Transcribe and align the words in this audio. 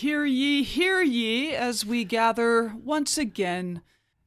Hear 0.00 0.24
ye, 0.24 0.62
hear 0.62 1.02
ye, 1.02 1.52
as 1.52 1.84
we 1.84 2.04
gather 2.06 2.72
once 2.82 3.18
again 3.18 3.82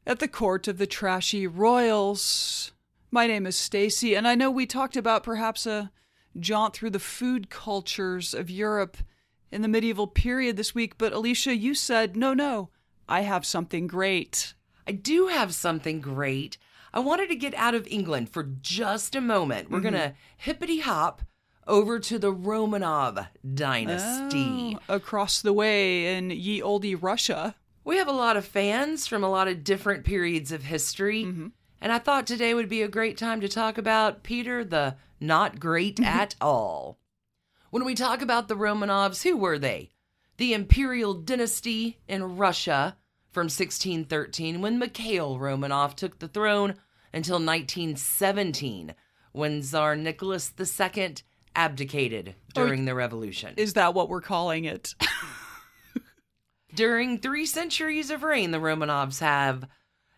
at 0.05 0.19
the 0.19 0.27
court 0.27 0.67
of 0.67 0.77
the 0.77 0.85
trashy 0.85 1.47
royals. 1.47 2.73
My 3.09 3.25
name 3.25 3.47
is 3.47 3.55
Stacy, 3.55 4.13
and 4.13 4.27
I 4.27 4.35
know 4.35 4.51
we 4.51 4.67
talked 4.67 4.95
about 4.95 5.23
perhaps 5.23 5.65
a 5.65 5.91
jaunt 6.39 6.75
through 6.75 6.91
the 6.91 6.99
food 6.99 7.49
cultures 7.49 8.35
of 8.35 8.51
Europe 8.51 8.97
in 9.51 9.63
the 9.63 9.67
medieval 9.67 10.05
period 10.05 10.57
this 10.57 10.75
week, 10.75 10.99
but 10.99 11.11
Alicia, 11.11 11.55
you 11.55 11.73
said, 11.73 12.15
no, 12.15 12.35
no, 12.35 12.69
I 13.09 13.21
have 13.21 13.43
something 13.43 13.87
great. 13.87 14.53
I 14.87 14.91
do 14.91 15.29
have 15.29 15.55
something 15.55 16.01
great. 16.01 16.59
I 16.93 16.99
wanted 16.99 17.29
to 17.29 17.35
get 17.35 17.55
out 17.55 17.73
of 17.73 17.87
England 17.87 18.29
for 18.29 18.43
just 18.43 19.15
a 19.15 19.21
moment. 19.21 19.71
We're 19.71 19.79
mm-hmm. 19.79 19.89
going 19.89 20.11
to 20.11 20.15
hippity 20.37 20.81
hop 20.81 21.23
over 21.67 21.99
to 21.99 22.19
the 22.19 22.33
Romanov 22.33 23.27
dynasty. 23.53 24.77
Oh, 24.89 24.95
across 24.95 25.41
the 25.41 25.53
way 25.53 26.15
in 26.15 26.29
ye 26.29 26.61
olde 26.61 27.01
Russia. 27.01 27.55
We 27.83 27.97
have 27.97 28.07
a 28.07 28.13
lot 28.13 28.37
of 28.37 28.45
fans 28.45 29.07
from 29.07 29.23
a 29.23 29.29
lot 29.29 29.47
of 29.47 29.63
different 29.63 30.05
periods 30.05 30.51
of 30.51 30.63
history. 30.63 31.25
Mm-hmm. 31.25 31.47
And 31.81 31.91
I 31.91 31.99
thought 31.99 32.25
today 32.25 32.53
would 32.53 32.69
be 32.69 32.81
a 32.81 32.87
great 32.87 33.17
time 33.17 33.41
to 33.41 33.49
talk 33.49 33.77
about 33.77 34.23
Peter 34.23 34.63
the 34.63 34.95
Not 35.19 35.59
Great 35.59 35.97
mm-hmm. 35.97 36.05
at 36.05 36.35
All. 36.39 36.97
When 37.71 37.83
we 37.83 37.95
talk 37.95 38.21
about 38.21 38.47
the 38.47 38.55
Romanovs, 38.55 39.23
who 39.23 39.35
were 39.35 39.59
they? 39.59 39.89
The 40.37 40.53
imperial 40.53 41.13
dynasty 41.13 41.99
in 42.07 42.37
Russia 42.37 42.97
from 43.31 43.45
1613 43.45 44.61
when 44.61 44.79
Mikhail 44.79 45.37
Romanov 45.37 45.95
took 45.95 46.19
the 46.19 46.27
throne 46.27 46.75
until 47.11 47.35
1917 47.35 48.93
when 49.31 49.61
Tsar 49.61 49.95
Nicholas 49.95 50.53
II 50.59 51.15
abdicated 51.55 52.35
during 52.53 52.85
the 52.85 52.95
revolution. 52.95 53.53
Is 53.57 53.73
that 53.73 53.93
what 53.93 54.09
we're 54.09 54.21
calling 54.21 54.65
it? 54.65 54.93
During 56.75 57.19
three 57.19 57.45
centuries 57.45 58.09
of 58.09 58.23
reign, 58.23 58.49
the 58.49 58.57
Romanovs 58.57 59.19
have 59.19 59.67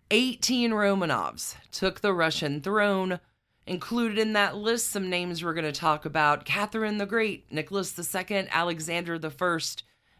18 0.09 0.71
Romanovs 0.71 1.55
took 1.71 1.99
the 1.99 2.13
Russian 2.13 2.61
throne. 2.61 3.19
Included 3.67 4.17
in 4.17 4.33
that 4.33 4.55
list, 4.55 4.89
some 4.89 5.09
names 5.09 5.43
we're 5.43 5.53
going 5.53 5.65
to 5.65 5.73
talk 5.73 6.05
about 6.05 6.45
Catherine 6.45 6.97
the 6.97 7.05
Great, 7.05 7.51
Nicholas 7.51 7.97
II, 7.97 8.47
Alexander 8.51 9.19
I, 9.21 9.59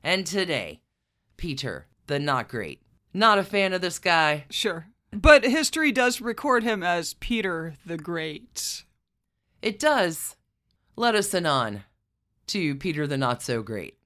and 0.03 0.25
today, 0.27 0.81
Peter 1.37 1.87
the 2.07 2.19
Not 2.19 2.49
Great. 2.49 2.81
Not 3.13 3.37
a 3.37 3.43
fan 3.43 3.71
of 3.71 3.81
this 3.81 3.99
guy. 3.99 4.45
sure. 4.49 4.87
But 5.13 5.45
history 5.45 5.93
does 5.93 6.19
record 6.19 6.63
him 6.63 6.83
as 6.83 7.13
Peter 7.13 7.75
the 7.85 7.97
Great. 7.97 8.83
It 9.61 9.79
does. 9.79 10.35
Let 10.97 11.13
us 11.13 11.33
anon 11.33 11.83
to 12.47 12.73
Peter 12.75 13.05
the 13.05 13.17
Not 13.17 13.43
So 13.43 13.61
Great. 13.61 13.97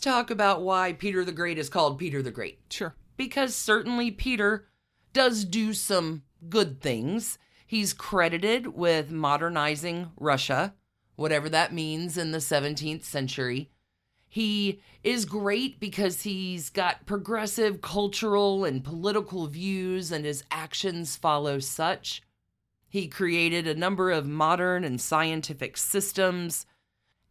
Talk 0.00 0.30
about 0.30 0.62
why 0.62 0.92
Peter 0.92 1.24
the 1.24 1.32
Great 1.32 1.58
is 1.58 1.68
called 1.68 1.98
Peter 1.98 2.22
the 2.22 2.30
Great. 2.30 2.58
Sure. 2.70 2.94
because 3.16 3.54
certainly 3.54 4.10
Peter 4.10 4.66
does 5.12 5.44
do 5.44 5.72
some 5.74 6.22
good 6.48 6.80
things. 6.80 7.38
He's 7.66 7.92
credited 7.92 8.68
with 8.68 9.10
modernizing 9.10 10.10
Russia, 10.16 10.74
whatever 11.16 11.48
that 11.50 11.72
means 11.74 12.16
in 12.16 12.30
the 12.32 12.38
17th 12.38 13.04
century. 13.04 13.70
He 14.26 14.80
is 15.02 15.24
great 15.24 15.78
because 15.80 16.22
he's 16.22 16.70
got 16.70 17.04
progressive 17.04 17.82
cultural 17.82 18.64
and 18.64 18.82
political 18.82 19.48
views, 19.48 20.10
and 20.12 20.24
his 20.24 20.44
actions 20.50 21.16
follow 21.16 21.58
such. 21.58 22.22
He 22.88 23.06
created 23.06 23.66
a 23.66 23.74
number 23.74 24.10
of 24.10 24.26
modern 24.26 24.82
and 24.84 25.00
scientific 25.00 25.76
systems, 25.76 26.64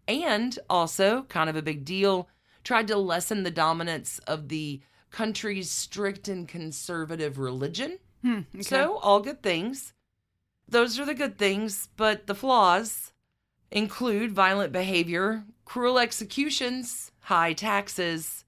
and 0.08 0.60
also, 0.70 1.24
kind 1.24 1.50
of 1.50 1.56
a 1.56 1.62
big 1.62 1.84
deal, 1.86 2.28
tried 2.64 2.88
to 2.88 2.98
lessen 2.98 3.44
the 3.44 3.52
dominance 3.52 4.20
of 4.20 4.50
the 4.50 4.82
country's 5.12 5.70
strict 5.72 6.28
and 6.28 6.48
conservative 6.48 7.40
religion. 7.40 8.00
Hmm, 8.22 8.42
okay. 8.54 8.62
So, 8.62 8.98
all 8.98 9.22
good 9.22 9.42
things. 9.42 9.94
Those 10.68 11.00
are 11.00 11.06
the 11.06 11.16
good 11.16 11.38
things, 11.38 11.90
but 11.98 12.28
the 12.28 12.36
flaws 12.36 13.12
include 13.72 14.32
violent 14.32 14.72
behavior, 14.72 15.46
cruel 15.66 16.00
executions, 16.00 17.12
high 17.22 17.54
taxes. 17.54 18.46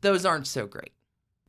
Those 0.00 0.26
aren't 0.26 0.46
so 0.46 0.66
great. 0.66 0.92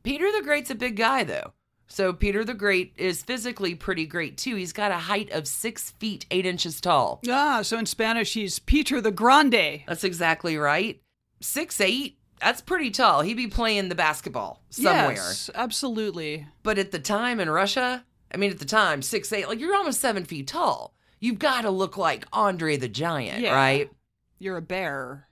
Peter 0.02 0.30
the 0.32 0.42
Great's 0.42 0.70
a 0.70 0.74
big 0.74 0.96
guy, 0.96 1.24
though. 1.24 1.52
So, 1.88 2.12
Peter 2.12 2.44
the 2.44 2.54
Great 2.54 2.94
is 2.96 3.22
physically 3.22 3.74
pretty 3.74 4.06
great, 4.06 4.36
too. 4.38 4.56
He's 4.56 4.72
got 4.72 4.90
a 4.90 4.96
height 4.96 5.30
of 5.30 5.46
six 5.46 5.90
feet, 5.92 6.26
eight 6.30 6.46
inches 6.46 6.80
tall. 6.80 7.20
Ah, 7.28 7.62
so 7.62 7.78
in 7.78 7.86
Spanish, 7.86 8.34
he's 8.34 8.58
Peter 8.58 9.00
the 9.00 9.12
Grande. 9.12 9.82
That's 9.86 10.04
exactly 10.04 10.56
right. 10.56 11.00
Six 11.46 11.80
eight. 11.80 12.18
That's 12.40 12.60
pretty 12.60 12.90
tall. 12.90 13.22
He'd 13.22 13.34
be 13.34 13.46
playing 13.46 13.88
the 13.88 13.94
basketball 13.94 14.62
somewhere. 14.68 15.12
Yes, 15.12 15.48
absolutely. 15.54 16.46
But 16.62 16.76
at 16.78 16.90
the 16.90 16.98
time 16.98 17.40
in 17.40 17.48
Russia, 17.48 18.04
I 18.32 18.36
mean, 18.36 18.50
at 18.50 18.58
the 18.58 18.64
time, 18.66 19.00
six 19.00 19.32
eight, 19.32 19.48
like 19.48 19.60
you're 19.60 19.74
almost 19.74 20.00
seven 20.00 20.24
feet 20.24 20.48
tall. 20.48 20.92
You've 21.20 21.38
got 21.38 21.62
to 21.62 21.70
look 21.70 21.96
like 21.96 22.26
Andre 22.32 22.76
the 22.76 22.88
Giant, 22.88 23.40
Yeah. 23.40 23.54
right? 23.54 23.90
You're 24.38 24.58
a 24.58 24.62
bear. 24.62 25.28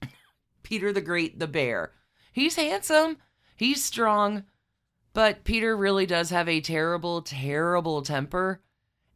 Peter 0.62 0.92
the 0.92 1.00
Great, 1.02 1.38
the 1.38 1.46
bear. 1.48 1.92
He's 2.32 2.56
handsome. 2.56 3.18
He's 3.56 3.84
strong. 3.84 4.44
But 5.12 5.44
Peter 5.44 5.76
really 5.76 6.06
does 6.06 6.30
have 6.30 6.48
a 6.48 6.60
terrible, 6.62 7.20
terrible 7.20 8.00
temper. 8.00 8.62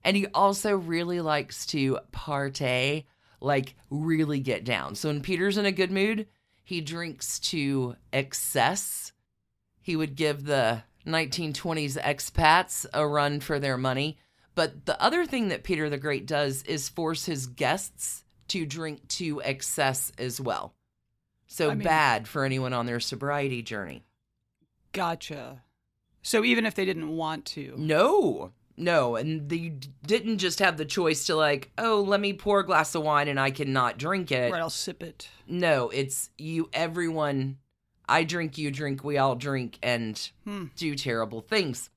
And 0.04 0.16
he 0.16 0.26
also 0.26 0.76
really 0.76 1.20
likes 1.20 1.64
to 1.66 1.98
partay, 2.12 3.04
like 3.40 3.74
really 3.90 4.40
get 4.40 4.64
down. 4.64 4.94
So 4.94 5.08
when 5.08 5.20
Peter's 5.20 5.58
in 5.58 5.66
a 5.66 5.72
good 5.72 5.90
mood, 5.90 6.26
he 6.62 6.80
drinks 6.80 7.38
to 7.40 7.96
excess. 8.12 9.12
He 9.80 9.96
would 9.96 10.16
give 10.16 10.44
the 10.44 10.82
1920s 11.06 11.96
expats 12.00 12.86
a 12.92 13.06
run 13.06 13.40
for 13.40 13.58
their 13.58 13.78
money. 13.78 14.18
But 14.54 14.86
the 14.86 15.00
other 15.00 15.26
thing 15.26 15.48
that 15.48 15.64
Peter 15.64 15.88
the 15.88 15.98
Great 15.98 16.26
does 16.26 16.62
is 16.62 16.88
force 16.88 17.26
his 17.26 17.46
guests 17.46 18.24
to 18.48 18.64
drink 18.64 19.06
to 19.08 19.40
excess 19.42 20.10
as 20.18 20.40
well. 20.40 20.74
So 21.46 21.70
I 21.70 21.74
mean- 21.74 21.84
bad 21.84 22.26
for 22.26 22.44
anyone 22.44 22.72
on 22.72 22.86
their 22.86 23.00
sobriety 23.00 23.62
journey. 23.62 24.04
Gotcha. 24.92 25.62
So 26.22 26.42
even 26.42 26.66
if 26.66 26.74
they 26.74 26.84
didn't 26.84 27.14
want 27.14 27.44
to. 27.46 27.74
No, 27.76 28.52
no. 28.76 29.16
And 29.16 29.48
they 29.48 29.74
didn't 30.06 30.38
just 30.38 30.58
have 30.60 30.76
the 30.76 30.84
choice 30.84 31.24
to, 31.26 31.34
like, 31.36 31.70
oh, 31.78 32.02
let 32.06 32.20
me 32.20 32.32
pour 32.32 32.60
a 32.60 32.66
glass 32.66 32.94
of 32.94 33.02
wine 33.02 33.28
and 33.28 33.38
I 33.40 33.50
cannot 33.50 33.98
drink 33.98 34.30
it. 34.32 34.52
Right, 34.52 34.60
I'll 34.60 34.70
sip 34.70 35.02
it. 35.02 35.28
No, 35.46 35.90
it's 35.90 36.30
you, 36.38 36.68
everyone. 36.72 37.58
I 38.08 38.22
drink, 38.24 38.56
you 38.56 38.70
drink, 38.70 39.02
we 39.02 39.18
all 39.18 39.34
drink 39.34 39.78
and 39.82 40.30
Hmm. 40.44 40.66
do 40.76 40.94
terrible 40.94 41.40
things. 41.40 41.90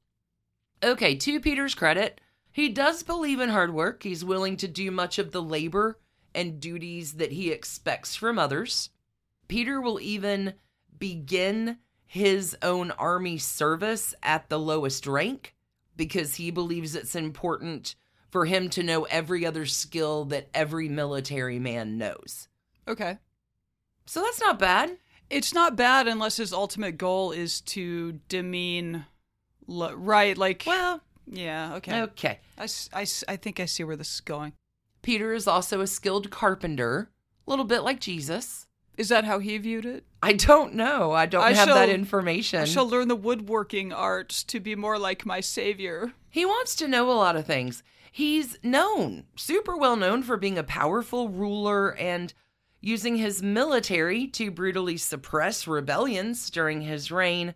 Okay, 0.84 1.16
to 1.16 1.40
Peter's 1.40 1.76
credit, 1.76 2.20
he 2.52 2.70
does 2.70 3.04
believe 3.04 3.40
in 3.40 3.50
hard 3.50 3.74
work. 3.74 4.04
He's 4.04 4.26
willing 4.26 4.58
to 4.58 4.68
do 4.68 4.90
much 4.92 5.20
of 5.20 5.32
the 5.32 5.42
labor 5.42 6.00
and 6.34 6.60
duties 6.60 7.14
that 7.14 7.32
he 7.34 7.52
expects 7.52 8.16
from 8.16 8.40
others. 8.40 8.90
Peter 9.48 9.80
will 9.82 10.00
even 10.00 10.54
begin 10.98 11.78
his 12.06 12.56
own 12.62 12.92
army 12.92 13.38
service 13.38 14.14
at 14.24 14.50
the 14.50 14.60
lowest 14.60 15.06
rank 15.06 15.54
because 16.00 16.36
he 16.36 16.50
believes 16.50 16.96
it's 16.96 17.14
important 17.14 17.94
for 18.30 18.46
him 18.46 18.70
to 18.70 18.82
know 18.82 19.04
every 19.04 19.46
other 19.46 19.66
skill 19.66 20.24
that 20.24 20.48
every 20.54 20.88
military 20.88 21.60
man 21.60 21.98
knows. 21.98 22.48
Okay. 22.88 23.18
So 24.06 24.22
that's 24.22 24.40
not 24.40 24.58
bad. 24.58 24.98
It's 25.30 25.54
not 25.54 25.76
bad 25.76 26.08
unless 26.08 26.38
his 26.38 26.54
ultimate 26.54 26.98
goal 26.98 27.32
is 27.32 27.60
to 27.62 28.14
demean. 28.30 29.06
Lo- 29.68 29.94
right, 29.94 30.38
like. 30.38 30.64
Well, 30.66 31.02
yeah, 31.28 31.76
okay. 31.76 32.02
okay. 32.04 32.40
I, 32.58 32.70
I, 32.94 33.06
I 33.28 33.36
think 33.36 33.60
I 33.60 33.66
see 33.66 33.84
where 33.84 33.98
this 33.98 34.14
is 34.16 34.22
going. 34.22 34.54
Peter 35.02 35.34
is 35.34 35.48
also 35.48 35.82
a 35.82 35.88
skilled 35.88 36.32
carpenter, 36.32 37.12
a 37.46 37.50
little 37.50 37.66
bit 37.66 37.82
like 37.82 38.00
Jesus. 38.00 38.68
Is 39.00 39.08
that 39.08 39.24
how 39.24 39.40
he 39.40 39.58
viewed 39.58 39.86
it? 39.86 40.04
I 40.22 40.34
don't 40.34 40.74
know. 40.74 41.14
I 41.14 41.26
don't 41.26 41.42
I 41.42 41.54
have 41.54 41.70
that 41.70 41.88
shall- 41.88 41.96
information. 41.96 42.60
I 42.60 42.66
shall 42.66 42.86
learn 42.88 43.08
the 43.08 43.16
woodworking 43.16 43.94
art 43.94 44.28
to 44.48 44.60
be 44.60 44.76
more 44.76 45.00
like 45.00 45.26
my 45.26 45.40
savior. 45.40 46.12
He 46.30 46.46
wants 46.46 46.76
to 46.76 46.88
know 46.90 47.10
a 47.10 47.14
lot 47.14 47.38
of 47.38 47.46
things. 47.48 47.82
He's 48.12 48.58
known, 48.62 49.24
super 49.38 49.78
well 49.78 49.96
known 49.96 50.22
for 50.22 50.36
being 50.36 50.58
a 50.58 50.64
powerful 50.64 51.30
ruler 51.30 51.96
and 51.96 52.34
using 52.82 53.16
his 53.16 53.42
military 53.42 54.28
to 54.28 54.52
brutally 54.52 54.98
suppress 54.98 55.66
rebellions 55.66 56.50
during 56.50 56.82
his 56.82 57.10
reign. 57.10 57.56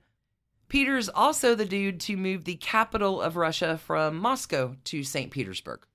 Peter's 0.69 1.09
also 1.09 1.55
the 1.55 1.65
dude 1.65 1.99
to 1.99 2.15
move 2.15 2.45
the 2.45 2.55
capital 2.55 3.21
of 3.21 3.35
Russia 3.35 3.77
from 3.77 4.15
Moscow 4.15 4.77
to 4.85 5.03
St. 5.03 5.29
Petersburg. 5.29 5.85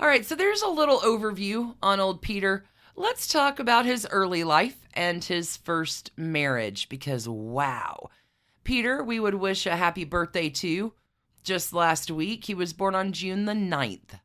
All 0.00 0.06
right, 0.06 0.24
so 0.24 0.34
there's 0.34 0.62
a 0.62 0.68
little 0.68 1.00
overview 1.00 1.74
on 1.82 2.00
old 2.00 2.22
Peter. 2.22 2.64
Let's 3.00 3.28
talk 3.28 3.60
about 3.60 3.86
his 3.86 4.08
early 4.10 4.42
life 4.42 4.76
and 4.92 5.22
his 5.22 5.56
first 5.56 6.10
marriage 6.16 6.88
because 6.88 7.28
wow. 7.28 8.10
Peter, 8.64 9.04
we 9.04 9.20
would 9.20 9.36
wish 9.36 9.66
a 9.66 9.76
happy 9.76 10.02
birthday 10.02 10.50
to. 10.50 10.92
Just 11.44 11.72
last 11.72 12.10
week, 12.10 12.46
he 12.46 12.54
was 12.54 12.72
born 12.72 12.96
on 12.96 13.12
June 13.12 13.44
the 13.44 13.52
9th. 13.52 14.18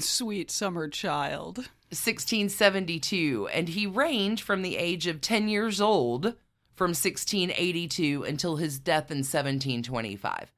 Sweet 0.00 0.50
summer 0.50 0.88
child. 0.88 1.58
1672, 1.90 3.48
and 3.52 3.68
he 3.68 3.86
reigned 3.86 4.40
from 4.40 4.62
the 4.62 4.76
age 4.76 5.06
of 5.06 5.20
10 5.20 5.46
years 5.46 5.80
old 5.80 6.34
from 6.74 6.88
1682 6.88 8.24
until 8.24 8.56
his 8.56 8.80
death 8.80 9.12
in 9.12 9.18
1725. 9.18 10.52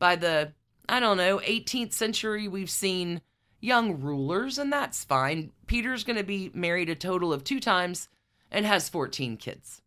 By 0.00 0.16
the, 0.16 0.54
I 0.88 0.98
don't 0.98 1.18
know, 1.18 1.38
18th 1.38 1.92
century, 1.92 2.48
we've 2.48 2.68
seen 2.68 3.20
young 3.60 4.00
rulers, 4.00 4.58
and 4.58 4.72
that's 4.72 5.04
fine. 5.04 5.52
Peter's 5.66 6.04
going 6.04 6.16
to 6.16 6.24
be 6.24 6.50
married 6.54 6.88
a 6.88 6.94
total 6.94 7.32
of 7.32 7.44
two 7.44 7.60
times 7.60 8.08
and 8.50 8.64
has 8.64 8.88
14 8.88 9.36
kids. 9.36 9.82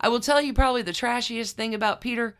I 0.00 0.08
will 0.08 0.20
tell 0.20 0.40
you 0.40 0.52
probably 0.52 0.82
the 0.82 0.92
trashiest 0.92 1.56
thing 1.56 1.74
about 1.74 2.00
Peter 2.00 2.36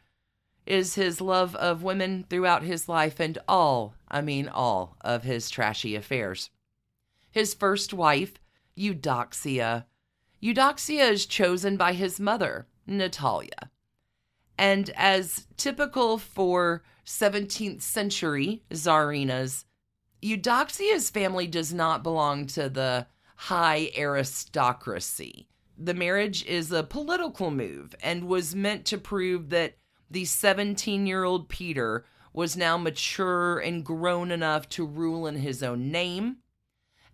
is 0.67 0.95
his 0.95 1.21
love 1.21 1.55
of 1.57 1.83
women 1.83 2.25
throughout 2.29 2.63
his 2.63 2.89
life 2.89 3.21
and 3.21 3.39
all, 3.47 3.95
I 4.09 4.23
mean 4.23 4.49
all, 4.49 4.97
of 5.03 5.23
his 5.23 5.51
trashy 5.51 5.95
affairs. 5.95 6.51
His 7.31 7.55
first 7.55 7.93
wife, 7.93 8.35
Eudoxia. 8.77 9.85
Eudoxia 10.43 11.11
is 11.11 11.27
chosen 11.27 11.77
by 11.77 11.93
his 11.93 12.19
mother, 12.19 12.67
Natalia. 12.87 13.71
And 14.57 14.91
as 14.91 15.47
typical 15.57 16.19
for 16.19 16.83
17th 17.07 17.83
century 17.83 18.63
Tsarinas, 18.71 19.65
Eudoxia's 20.25 21.11
family 21.11 21.47
does 21.47 21.75
not 21.75 22.03
belong 22.03 22.47
to 22.47 22.71
the 22.71 23.07
high 23.37 23.91
aristocracy. 23.95 25.47
The 25.77 25.93
marriage 25.93 26.47
is 26.47 26.73
a 26.73 26.83
political 26.83 27.51
move 27.51 27.95
and 28.03 28.27
was 28.27 28.55
meant 28.55 28.87
to 28.87 28.97
prove 28.97 29.51
that 29.51 29.77
the 30.11 30.25
17 30.25 31.07
year 31.07 31.25
old 31.25 31.51
Peter 31.51 32.07
was 32.33 32.57
now 32.57 32.79
mature 32.79 33.59
and 33.59 33.85
grown 33.85 34.31
enough 34.31 34.67
to 34.71 34.87
rule 34.87 35.27
in 35.27 35.37
his 35.37 35.63
own 35.63 35.91
name. 35.91 36.39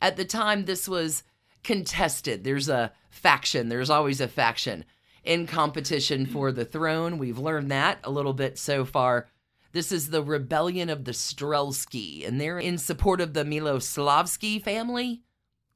At 0.00 0.16
the 0.16 0.24
time, 0.24 0.66
this 0.66 0.88
was 0.88 1.24
contested. 1.64 2.44
There's 2.44 2.68
a 2.68 2.92
faction, 3.10 3.70
there's 3.70 3.90
always 3.90 4.20
a 4.20 4.28
faction 4.28 4.84
in 5.24 5.48
competition 5.48 6.26
for 6.26 6.52
the 6.52 6.64
throne. 6.64 7.18
We've 7.18 7.40
learned 7.40 7.72
that 7.72 7.98
a 8.04 8.10
little 8.10 8.34
bit 8.34 8.56
so 8.56 8.84
far. 8.84 9.26
This 9.72 9.93
is 9.93 10.11
the 10.11 10.22
rebellion 10.22 10.90
of 10.90 11.05
the 11.05 11.12
Streltsy, 11.12 12.26
and 12.26 12.40
they're 12.40 12.58
in 12.58 12.76
support 12.76 13.20
of 13.20 13.34
the 13.34 13.44
Miloslavski 13.44 14.62
family 14.62 15.22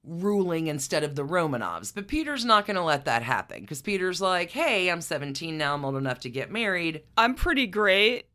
ruling 0.03 0.67
instead 0.67 1.03
of 1.05 1.15
the 1.15 1.25
Romanovs. 1.25 1.95
But 1.95 2.09
Peter's 2.09 2.45
not 2.45 2.67
going 2.67 2.77
to 2.77 2.83
let 2.83 3.05
that 3.05 3.23
happen 3.23 3.61
because 3.61 3.83
Peter's 3.83 4.21
like, 4.21 4.51
hey, 4.51 4.91
I'm 4.91 5.01
17 5.01 5.57
now, 5.57 5.75
I'm 5.75 5.85
old 5.85 5.97
enough 5.97 6.21
to 6.21 6.31
get 6.31 6.51
married. 6.51 7.03
I'm 7.17 7.35
pretty 7.35 7.67
great. 7.67 8.29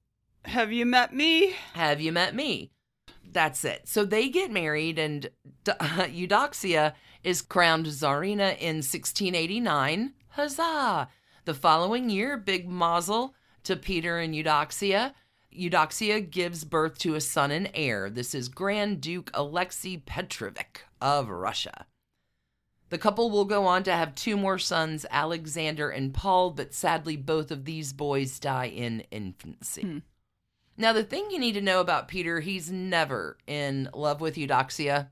Have 0.46 0.72
you 0.72 0.86
met 0.86 1.14
me? 1.14 1.54
Have 1.74 2.00
you 2.00 2.12
met 2.12 2.34
me? 2.34 2.72
That's 3.32 3.64
it. 3.66 3.88
So 3.88 4.06
they 4.06 4.30
get 4.30 4.52
married, 4.52 4.98
and 4.98 5.30
Eudoxia 5.66 6.94
is 7.24 7.42
crowned 7.42 7.86
Tsarina 7.86 8.58
in 8.58 8.78
1689. 8.78 10.14
Huzzah! 10.30 11.10
The 11.46 11.54
following 11.54 12.10
year, 12.10 12.38
big 12.38 12.70
mazel 12.70 13.36
to 13.64 13.76
Peter 13.76 14.18
and 14.18 14.34
Eudoxia. 14.34 15.14
Eudoxia 15.52 16.20
gives 16.30 16.64
birth 16.64 16.98
to 17.00 17.16
a 17.16 17.22
son 17.22 17.52
and 17.52 17.70
heir. 17.74 18.10
This 18.10 18.36
is 18.36 18.50
Grand 18.50 19.02
Duke 19.02 19.32
Alexei 19.34 19.98
Petrovich 19.98 20.84
of 21.02 21.30
Russia. 21.30 21.86
The 22.90 22.98
couple 22.98 23.30
will 23.30 23.46
go 23.46 23.66
on 23.66 23.84
to 23.84 23.92
have 23.92 24.16
two 24.16 24.36
more 24.36 24.58
sons, 24.58 25.06
Alexander 25.12 25.90
and 25.90 26.14
Paul, 26.14 26.52
but 26.52 26.74
sadly, 26.74 27.16
both 27.18 27.52
of 27.52 27.66
these 27.66 27.94
boys 27.94 28.40
die 28.40 28.68
in 28.68 29.02
infancy. 29.12 29.82
Hmm. 29.82 29.98
Now, 30.78 30.94
the 30.94 31.04
thing 31.04 31.30
you 31.30 31.40
need 31.40 31.54
to 31.54 31.62
know 31.62 31.82
about 31.82 32.08
Peter, 32.08 32.40
he's 32.40 32.72
never 32.72 33.38
in 33.46 33.90
love 33.94 34.22
with 34.22 34.38
Eudoxia. 34.38 35.10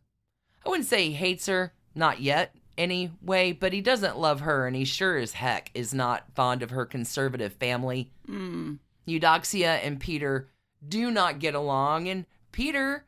I 0.65 0.69
wouldn't 0.69 0.87
say 0.87 1.09
he 1.09 1.13
hates 1.13 1.45
her, 1.47 1.73
not 1.93 2.21
yet, 2.21 2.55
anyway, 2.77 3.51
but 3.51 3.73
he 3.73 3.81
doesn't 3.81 4.17
love 4.17 4.41
her, 4.41 4.65
and 4.65 4.75
he 4.75 4.85
sure 4.85 5.17
as 5.17 5.33
heck 5.33 5.69
is 5.73 5.93
not 5.93 6.33
fond 6.35 6.63
of 6.63 6.69
her 6.69 6.85
conservative 6.85 7.53
family. 7.53 8.11
Mm. 8.27 8.79
Eudoxia 9.07 9.79
and 9.83 9.99
Peter 9.99 10.49
do 10.87 11.09
not 11.09 11.39
get 11.39 11.55
along, 11.55 12.07
and 12.07 12.25
Peter, 12.51 13.05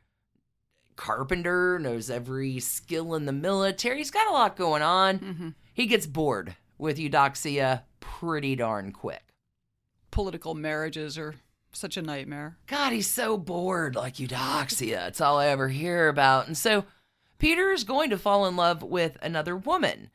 carpenter, 0.95 1.79
knows 1.79 2.09
every 2.09 2.59
skill 2.59 3.15
in 3.15 3.25
the 3.25 3.31
military. 3.31 3.97
He's 3.97 4.11
got 4.11 4.27
a 4.27 4.33
lot 4.33 4.55
going 4.55 4.81
on. 4.81 5.17
hmm 5.17 5.49
He 5.73 5.85
gets 5.85 6.05
bored 6.05 6.55
with 6.77 6.97
Eudoxia 6.97 7.83
pretty 7.99 8.55
darn 8.55 8.91
quick. 8.91 9.23
Political 10.11 10.55
marriages 10.55 11.17
are 11.17 11.35
such 11.71 11.97
a 11.97 12.01
nightmare. 12.01 12.57
God, 12.67 12.91
he's 12.93 13.07
so 13.07 13.37
bored, 13.37 13.95
like 13.95 14.15
Eudoxia. 14.15 15.07
It's 15.07 15.21
all 15.21 15.37
I 15.37 15.47
ever 15.47 15.67
hear 15.67 16.09
about. 16.09 16.47
And 16.47 16.57
so 16.57 16.85
Peter 17.37 17.71
is 17.71 17.83
going 17.83 18.09
to 18.09 18.17
fall 18.17 18.47
in 18.47 18.55
love 18.55 18.81
with 18.81 19.17
another 19.21 19.55
woman, 19.55 20.09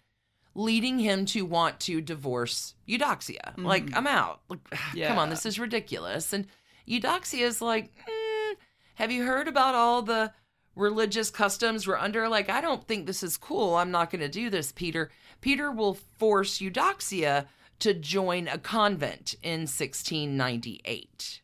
leading 0.55 0.99
him 0.99 1.25
to 1.27 1.45
want 1.45 1.81
to 1.81 2.01
divorce 2.01 2.75
Eudoxia. 2.89 3.57
Like, 3.57 3.95
I'm 3.97 4.07
out. 4.07 4.41
Like, 4.49 4.61
come 5.09 5.19
on, 5.19 5.31
this 5.31 5.47
is 5.47 5.59
ridiculous. 5.59 6.33
And 6.33 6.47
Eudoxia 6.89 7.41
is 7.43 7.61
like, 7.61 7.93
"Mm, 7.97 8.55
have 8.97 9.11
you 9.11 9.25
heard 9.25 9.49
about 9.49 9.75
all 9.75 10.03
the 10.03 10.33
religious 10.77 11.31
customs 11.31 11.87
we're 11.87 11.97
under? 11.97 12.29
Like, 12.29 12.49
I 12.51 12.61
don't 12.61 12.87
think 12.87 13.07
this 13.07 13.23
is 13.23 13.37
cool. 13.37 13.75
I'm 13.77 13.91
not 13.91 14.11
going 14.11 14.21
to 14.21 14.29
do 14.29 14.51
this, 14.51 14.71
Peter. 14.73 15.11
Peter 15.41 15.71
will 15.73 15.95
force 16.19 16.59
Eudoxia 16.61 17.47
to 17.81 17.93
join 17.95 18.47
a 18.49 18.59
convent 18.59 19.35
in 19.43 19.67
1698 19.67 21.41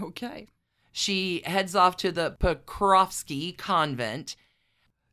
Okay. 0.00 0.48
she 0.92 1.42
heads 1.44 1.74
off 1.74 1.96
to 1.96 2.12
the 2.12 2.36
Pokrovsky 2.38 3.56
convent. 3.56 4.36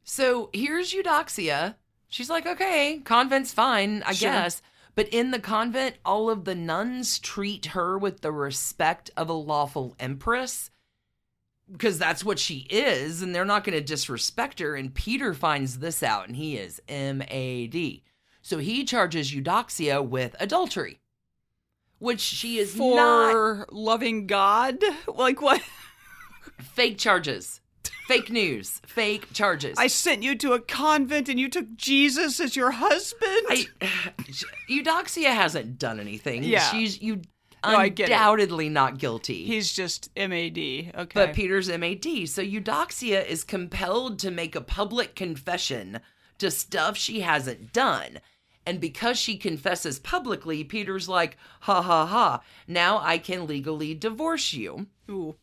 So 0.04 0.50
here's 0.54 0.94
Eudoxia. 0.94 1.76
She's 2.07 2.30
like, 2.30 2.45
okay, 2.45 3.01
convent's 3.04 3.54
fine, 3.54 4.04
I 4.06 4.13
Sure. 4.13 4.31
guess. 4.31 4.62
But 4.95 5.09
in 5.09 5.31
the 5.31 5.39
convent, 5.39 5.98
all 6.06 6.30
of 6.30 6.45
the 6.45 6.56
nuns 6.56 7.19
treat 7.19 7.68
her 7.68 7.98
with 7.98 8.21
the 8.21 8.31
respect 8.31 9.12
of 9.15 9.30
a 9.30 9.33
lawful 9.33 9.95
empress 10.00 10.71
because 11.71 12.00
that's 12.00 12.23
what 12.23 12.40
she 12.40 12.59
is, 12.69 13.21
and 13.21 13.35
they're 13.35 13.44
not 13.45 13.64
going 13.66 13.78
to 13.78 13.83
disrespect 13.83 14.59
her. 14.59 14.76
And 14.76 14.94
Peter 14.94 15.33
finds 15.33 15.80
this 15.80 16.02
out, 16.02 16.28
and 16.28 16.35
he 16.37 16.56
is 16.57 16.81
MAD. 16.90 18.02
So 18.42 18.57
he 18.59 18.85
charges 18.85 19.33
Eudoxia 19.33 20.02
with 20.02 20.35
adultery, 20.40 21.02
which 21.99 22.21
she 22.21 22.57
is 22.57 22.78
not 22.78 23.33
For 23.33 23.68
loving 23.69 24.28
God? 24.28 24.80
Like 25.14 25.42
what? 25.42 25.61
fake 26.61 26.97
charges, 26.97 27.59
fake 28.07 28.31
news, 28.31 28.81
fake 28.86 29.34
charges. 29.34 29.78
I 29.78 29.88
sent 29.88 30.24
you 30.24 30.36
to 30.38 30.54
a 30.54 30.60
convent 30.60 31.30
and 31.30 31.40
you 31.40 31.50
took 31.50 31.76
Jesus 31.76 32.40
as 32.40 32.56
your 32.56 32.72
husband? 32.72 33.42
I, 33.50 33.66
Eudoxia 34.69 35.34
hasn't 35.34 35.78
done 35.78 36.00
anything. 36.00 36.44
Yeah. 36.44 36.69
she's 36.72 37.02
you 37.02 37.22
No, 37.66 37.80
undoubtedly 37.80 38.69
not 38.69 38.98
guilty. 38.98 39.44
He's 39.44 39.74
just 39.74 40.10
MAD. 40.16 40.57
Okay. 40.57 41.07
but 41.14 41.34
Peter's 41.34 41.69
MAD. 41.69 42.30
So 42.30 42.42
Eudoxia 42.42 43.26
is 43.26 43.44
compelled 43.44 44.19
to 44.19 44.31
make 44.31 44.56
a 44.56 44.62
public 44.62 45.16
confession 45.16 46.00
to 46.38 46.52
stuff 46.52 46.98
she 46.98 47.22
hasn't 47.22 47.74
done. 47.74 48.19
And 48.66 48.81
because 48.81 49.18
she 49.18 49.38
confesses 49.38 49.98
publicly, 49.98 50.64
Peter's 50.64 51.07
like, 51.07 51.38
ha 51.62 51.81
ha 51.81 52.06
ha, 52.06 52.42
now 52.68 53.00
I 53.00 53.18
can 53.18 53.48
legally 53.48 53.94
divorce 53.94 54.54
you. 54.54 54.88
Ooh. 55.10 55.36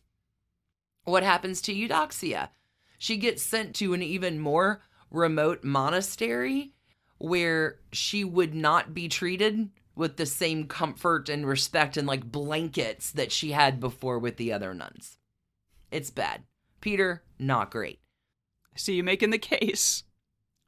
What 1.05 1.23
happens 1.23 1.61
to 1.61 1.73
Eudoxia? 1.73 2.49
She 2.97 3.17
gets 3.17 3.43
sent 3.43 3.75
to 3.75 3.93
an 3.93 4.03
even 4.03 4.39
more 4.39 4.81
remote 5.09 5.63
monastery 5.63 6.73
where 7.17 7.79
she 7.91 8.23
would 8.23 8.53
not 8.53 8.93
be 8.93 9.07
treated 9.07 9.69
with 9.95 10.17
the 10.17 10.25
same 10.25 10.67
comfort 10.67 11.29
and 11.29 11.47
respect 11.47 11.95
and 11.95 12.07
like 12.07 12.31
blankets 12.31 13.11
that 13.11 13.31
she 13.31 13.51
had 13.51 13.79
before 13.79 14.19
with 14.19 14.37
the 14.37 14.51
other 14.51 14.73
nuns. 14.73 15.17
It's 15.91 16.09
bad. 16.09 16.43
Peter, 16.81 17.23
not 17.39 17.71
great. 17.71 17.99
I 18.73 18.77
see 18.77 18.95
you 18.95 19.03
making 19.03 19.29
the 19.29 19.37
case. 19.37 20.03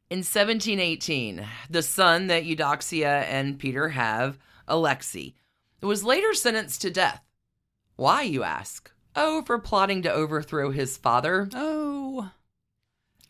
In 0.10 0.20
1718, 0.20 1.46
the 1.70 1.84
son 1.84 2.27
that 2.27 2.46
Eudoxia 2.46 3.24
and 3.24 3.60
Peter 3.60 3.89
have, 3.89 4.39
Alexei, 4.65 5.36
was 5.82 6.06
later 6.06 6.34
sentenced 6.34 6.82
to 6.84 6.89
death. 6.89 7.22
Why, 7.98 8.22
you 8.22 8.44
ask? 8.44 8.89
Oh, 9.18 9.42
for 9.42 9.58
plotting 9.60 10.04
to 10.04 10.12
overthrow 10.14 10.72
his 10.72 10.96
father. 10.96 11.50
Oh. 11.54 12.32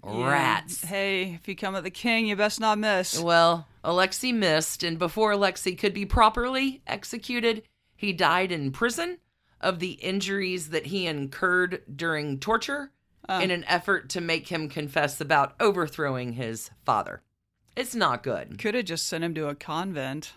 Yeah. 0.06 0.30
Rats. 0.30 0.84
Hey, 0.84 1.34
if 1.34 1.48
you 1.48 1.56
come 1.56 1.76
at 1.76 1.84
the 1.84 1.90
king, 1.90 2.28
you 2.28 2.36
best 2.36 2.60
not 2.60 2.78
miss. 2.78 3.20
Well, 3.20 3.68
Alexei 3.84 4.32
missed, 4.32 4.84
and 4.84 5.00
before 5.00 5.32
Alexei 5.32 5.74
could 5.76 5.94
be 5.94 6.06
properly 6.06 6.82
executed, 6.88 7.64
He 7.96 8.14
died 8.14 8.52
in 8.52 8.72
prison 8.72 9.18
of 9.60 9.80
the 9.80 9.94
injuries 9.94 10.70
that 10.70 10.86
he 10.88 11.08
incurred 11.08 11.82
during 11.94 12.40
torture 12.40 12.92
Uh, 13.28 13.40
in 13.44 13.50
an 13.52 13.64
effort 13.66 14.08
to 14.10 14.22
make 14.22 14.48
him 14.50 14.70
confess 14.70 15.20
about 15.20 15.56
overthrowing 15.60 16.34
his 16.34 16.70
father. 16.86 17.22
It's 17.76 17.96
not 17.96 18.24
good. 18.24 18.60
could 18.60 18.76
have 18.76 18.86
just 18.86 19.08
sent 19.08 19.24
him 19.24 19.34
to 19.34 19.48
a 19.50 19.56
convent. 19.56 20.34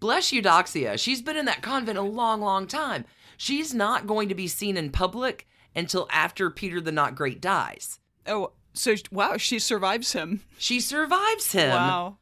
Bless 0.00 0.30
Eudoxia. 0.32 0.98
She's 0.98 1.22
been 1.22 1.36
in 1.36 1.46
that 1.46 1.62
convent 1.62 1.98
a 1.98 2.02
long, 2.02 2.40
long 2.40 2.66
time. 2.66 3.04
She's 3.36 3.74
not 3.74 4.06
going 4.06 4.28
to 4.28 4.34
be 4.34 4.48
seen 4.48 4.76
in 4.76 4.90
public 4.90 5.46
until 5.74 6.08
after 6.10 6.50
Peter 6.50 6.80
the 6.80 6.92
Not 6.92 7.14
Great 7.14 7.40
dies. 7.40 8.00
Oh, 8.26 8.52
so 8.72 8.94
wow, 9.10 9.36
she 9.36 9.58
survives 9.58 10.12
him. 10.12 10.42
She 10.58 10.80
survives 10.80 11.52
him. 11.52 11.70
Wow. 11.70 12.18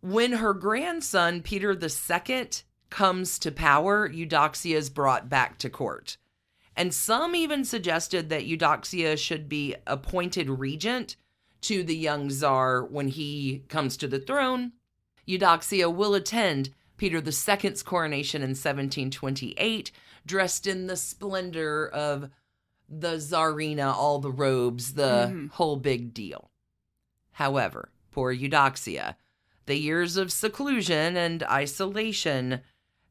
When 0.00 0.34
her 0.34 0.54
grandson, 0.54 1.42
Peter 1.42 1.72
II, 1.72 2.48
comes 2.90 3.38
to 3.40 3.50
power, 3.50 4.08
Eudoxia 4.08 4.76
is 4.76 4.90
brought 4.90 5.28
back 5.28 5.58
to 5.58 5.70
court. 5.70 6.16
And 6.76 6.94
some 6.94 7.34
even 7.34 7.64
suggested 7.64 8.28
that 8.28 8.46
Eudoxia 8.46 9.18
should 9.18 9.48
be 9.48 9.74
appointed 9.86 10.48
regent 10.48 11.16
to 11.62 11.82
the 11.82 11.96
young 11.96 12.30
czar 12.30 12.84
when 12.84 13.08
he 13.08 13.64
comes 13.68 13.96
to 13.96 14.06
the 14.06 14.20
throne. 14.20 14.72
Eudoxia 15.26 15.92
will 15.92 16.14
attend 16.14 16.70
Peter 16.98 17.22
II's 17.24 17.82
coronation 17.82 18.42
in 18.42 18.50
1728, 18.50 19.90
dressed 20.26 20.66
in 20.66 20.86
the 20.86 20.96
splendor 20.96 21.88
of 21.88 22.30
the 22.88 23.16
czarina, 23.18 23.92
all 23.92 24.18
the 24.18 24.30
robes, 24.32 24.94
the 24.94 25.32
Mhm. 25.32 25.50
whole 25.52 25.76
big 25.76 26.12
deal. 26.12 26.50
However, 27.32 27.90
poor 28.10 28.32
Eudoxia, 28.32 29.16
the 29.66 29.76
years 29.76 30.16
of 30.16 30.32
seclusion 30.32 31.16
and 31.16 31.42
isolation 31.44 32.62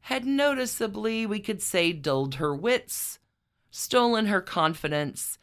had 0.02 0.26
noticeably, 0.26 1.26
we 1.26 1.40
could 1.40 1.62
say, 1.62 1.92
dulled 1.92 2.36
her 2.36 2.54
wits, 2.54 3.18
stolen 3.70 4.26
her 4.26 4.40
confidence, 4.40 5.38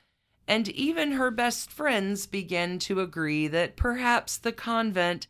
and 0.48 0.68
even 0.70 1.14
her 1.14 1.32
best 1.32 1.72
friends 1.72 2.28
began 2.28 2.78
to 2.80 3.00
agree 3.00 3.48
that 3.48 3.76
perhaps 3.76 4.38
the 4.38 4.52
convent 4.52 5.28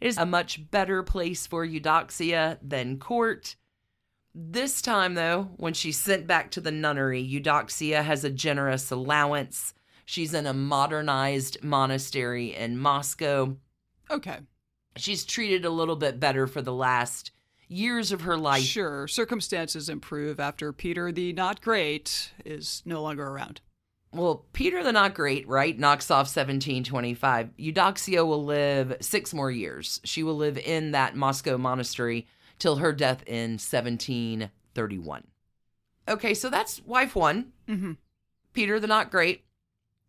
is 0.00 0.18
a 0.18 0.26
much 0.26 0.70
better 0.70 1.02
place 1.02 1.46
for 1.46 1.66
Eudoxia 1.66 2.58
than 2.62 2.98
court. 2.98 3.56
This 4.34 4.80
time, 4.80 5.14
though, 5.14 5.50
when 5.56 5.74
she's 5.74 5.98
sent 5.98 6.26
back 6.26 6.50
to 6.52 6.60
the 6.60 6.70
nunnery, 6.70 7.26
Eudoxia 7.26 8.02
has 8.04 8.22
a 8.24 8.30
generous 8.30 8.90
allowance. 8.90 9.74
She's 10.04 10.32
in 10.32 10.46
a 10.46 10.54
modernized 10.54 11.62
monastery 11.62 12.54
in 12.54 12.78
Moscow. 12.78 13.56
Okay. 14.10 14.38
She's 14.96 15.24
treated 15.24 15.64
a 15.64 15.70
little 15.70 15.96
bit 15.96 16.20
better 16.20 16.46
for 16.46 16.62
the 16.62 16.72
last 16.72 17.32
years 17.68 18.12
of 18.12 18.22
her 18.22 18.36
life. 18.36 18.62
Sure. 18.62 19.06
Circumstances 19.06 19.88
improve 19.88 20.40
after 20.40 20.72
Peter 20.72 21.12
the 21.12 21.32
Not 21.32 21.60
Great 21.60 22.32
is 22.44 22.82
no 22.84 23.02
longer 23.02 23.26
around. 23.26 23.60
Well, 24.12 24.46
Peter 24.52 24.82
the 24.82 24.92
Not 24.92 25.14
Great, 25.14 25.46
right, 25.46 25.78
knocks 25.78 26.10
off 26.10 26.34
1725. 26.34 27.50
Eudoxia 27.58 28.26
will 28.26 28.44
live 28.44 28.96
six 29.00 29.34
more 29.34 29.50
years. 29.50 30.00
She 30.04 30.22
will 30.22 30.36
live 30.36 30.56
in 30.56 30.92
that 30.92 31.14
Moscow 31.14 31.58
monastery 31.58 32.26
till 32.58 32.76
her 32.76 32.92
death 32.92 33.22
in 33.26 33.52
1731. 33.52 35.26
Okay, 36.08 36.34
so 36.34 36.48
that's 36.48 36.84
wife 36.84 37.14
one, 37.14 37.52
Mm-hmm. 37.68 37.92
Peter 38.54 38.80
the 38.80 38.86
Not 38.86 39.10
Great. 39.10 39.44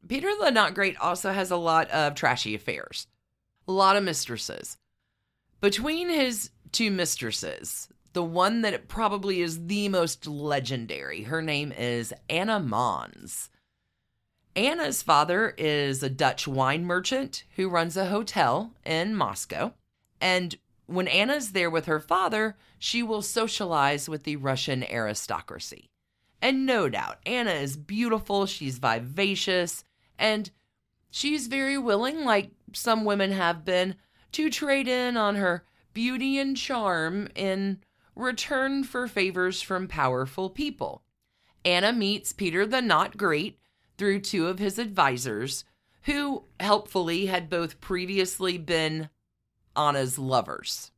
Peter 0.08 0.30
the 0.40 0.50
Not 0.50 0.74
Great 0.74 0.96
also 0.98 1.32
has 1.34 1.52
a 1.52 1.58
lot 1.58 1.90
of 1.92 2.16
trashy 2.16 2.56
affairs, 2.56 3.06
a 3.68 3.72
lot 3.74 3.98
of 3.98 4.04
mistresses. 4.04 4.78
Between 5.60 6.10
his 6.10 6.52
two 6.72 6.90
mistresses, 6.90 7.90
the 8.14 8.24
one 8.24 8.62
that 8.62 8.88
probably 8.88 9.42
is 9.42 9.68
the 9.68 9.90
most 9.90 10.26
legendary, 10.26 11.24
her 11.24 11.42
name 11.42 11.74
is 11.74 12.14
Anna 12.30 12.62
Mons. 12.62 13.50
Anna's 14.56 15.02
father 15.04 15.54
is 15.58 16.02
a 16.04 16.10
Dutch 16.10 16.48
wine 16.48 16.86
merchant 16.86 17.44
who 17.56 17.70
runs 17.70 17.96
a 17.96 18.08
hotel 18.08 18.74
in 18.86 19.16
Moscow. 19.16 19.74
And 20.20 20.56
when 20.86 21.08
Anna's 21.08 21.52
there 21.52 21.70
with 21.70 21.86
her 21.86 22.00
father, 22.00 22.58
she 22.78 23.04
will 23.04 23.22
socialize 23.22 24.10
with 24.10 24.24
the 24.24 24.36
Russian 24.38 24.84
aristocracy. 24.84 25.90
And 26.42 26.66
no 26.66 26.90
doubt, 26.90 27.20
Anna 27.26 27.52
is 27.52 27.78
beautiful, 27.78 28.46
she's 28.46 28.80
vivacious, 28.80 29.84
and 30.18 30.50
she's 31.12 31.48
very 31.48 31.78
willing, 31.78 32.24
like 32.24 32.52
some 32.74 33.06
women 33.06 33.32
have 33.32 33.66
been, 33.66 33.96
to 34.32 34.50
trade 34.50 34.88
in 34.88 35.18
on 35.18 35.36
her 35.36 35.66
beauty 35.94 36.38
and 36.40 36.56
charm 36.56 37.28
in 37.36 37.80
return 38.16 38.84
for 38.84 39.08
favors 39.08 39.62
from 39.62 39.88
powerful 39.88 40.50
people. 40.50 41.04
Anna 41.66 41.92
meets 41.92 42.32
Peter 42.32 42.66
the 42.66 42.82
Not 42.82 43.18
Great 43.18 43.60
through 44.00 44.22
two 44.22 44.48
of 44.48 44.58
his 44.58 44.80
advisors, 44.80 45.66
who 46.04 46.46
helpfully 46.60 47.28
had 47.28 47.50
both 47.50 47.80
previously 47.80 48.58
been 48.58 49.10
Anna's 49.76 50.18
lovers. 50.18 50.92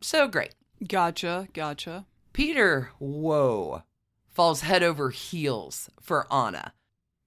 So 0.00 0.28
great. 0.28 0.54
Gotcha. 0.86 1.48
Gotcha. 1.52 2.06
Peter, 2.32 2.90
whoa, 2.98 3.82
falls 4.28 4.60
head 4.60 4.82
over 4.82 5.10
heels 5.10 5.90
for 6.00 6.32
Anna. 6.32 6.72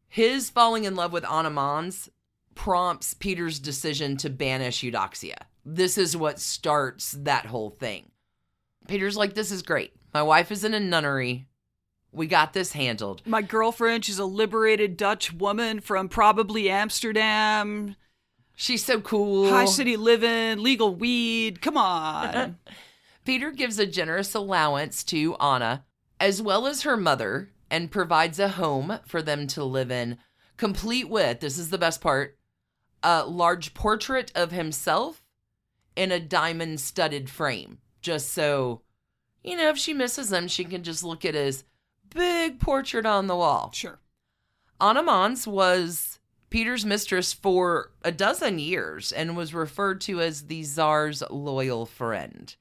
His 0.08 0.50
falling 0.50 0.86
in 0.86 0.96
love 0.96 1.12
with 1.12 1.30
Anna 1.30 1.50
Mons 1.50 2.10
prompts 2.56 3.14
Peter's 3.14 3.60
decision 3.60 4.18
to 4.18 4.30
banish 4.30 4.84
Eudoxia. 4.84 5.36
This 5.66 5.98
is 5.98 6.18
what 6.18 6.40
starts 6.40 7.12
that 7.12 7.46
whole 7.46 7.70
thing. 7.70 8.12
Peter's 8.88 9.18
like, 9.18 9.34
This 9.34 9.52
is 9.52 9.62
great. 9.62 9.94
My 10.14 10.24
wife 10.24 10.52
is 10.52 10.64
in 10.64 10.74
a 10.74 10.80
nunnery. 10.80 11.48
We 12.12 12.28
got 12.28 12.54
this 12.54 12.74
handled. 12.74 13.22
My 13.26 13.42
girlfriend, 13.42 14.06
she's 14.06 14.20
a 14.20 14.26
liberated 14.26 14.98
Dutch 14.98 15.34
woman 15.34 15.80
from 15.80 16.10
probably 16.10 16.70
Amsterdam. 16.70 17.96
She's 18.56 18.84
so 18.84 19.00
cool. 19.00 19.50
High 19.50 19.66
city 19.66 19.96
living, 19.96 20.62
legal 20.62 20.94
weed. 20.94 21.62
Come 21.62 21.78
on. 21.78 22.58
Peter 23.26 23.52
gives 23.52 23.80
a 23.80 23.86
generous 23.86 24.36
allowance 24.36 25.04
to 25.06 25.36
Anna, 25.36 25.86
as 26.20 26.42
well 26.42 26.68
as 26.68 26.82
her 26.82 26.98
mother, 26.98 27.50
and 27.70 27.92
provides 27.92 28.40
a 28.40 28.50
home 28.50 29.00
for 29.06 29.22
them 29.22 29.48
to 29.48 29.64
live 29.64 29.92
in, 29.92 30.18
complete 30.58 31.10
with 31.10 31.40
this 31.40 31.58
is 31.58 31.70
the 31.70 31.78
best 31.78 32.02
part 32.02 32.38
a 33.04 33.26
large 33.26 33.74
portrait 33.74 34.32
of 34.36 34.52
himself 34.52 35.24
in 35.96 36.12
a 36.12 36.20
diamond 36.20 36.80
studded 36.80 37.30
frame. 37.30 37.80
Just 38.02 38.32
so, 38.32 38.82
you 39.44 39.58
know, 39.58 39.70
if 39.70 39.78
she 39.78 39.94
misses 39.94 40.32
him, 40.32 40.48
she 40.48 40.64
can 40.64 40.84
just 40.84 41.04
look 41.04 41.26
at 41.26 41.34
his 41.36 41.64
big 42.14 42.60
portrait 42.60 43.06
on 43.06 43.28
the 43.28 43.36
wall. 43.36 43.72
sure. 43.74 44.00
Anna 44.80 45.04
Mons 45.04 45.46
was 45.48 46.20
Peter's 46.50 46.86
mistress 46.86 47.34
for 47.34 47.92
a 48.04 48.12
dozen 48.12 48.58
years 48.60 49.12
and 49.12 49.36
was 49.38 49.54
referred 49.54 50.02
to 50.02 50.20
as 50.22 50.48
the 50.48 50.64
Czar's 50.64 51.22
loyal 51.30 51.86
friend. 51.86 52.56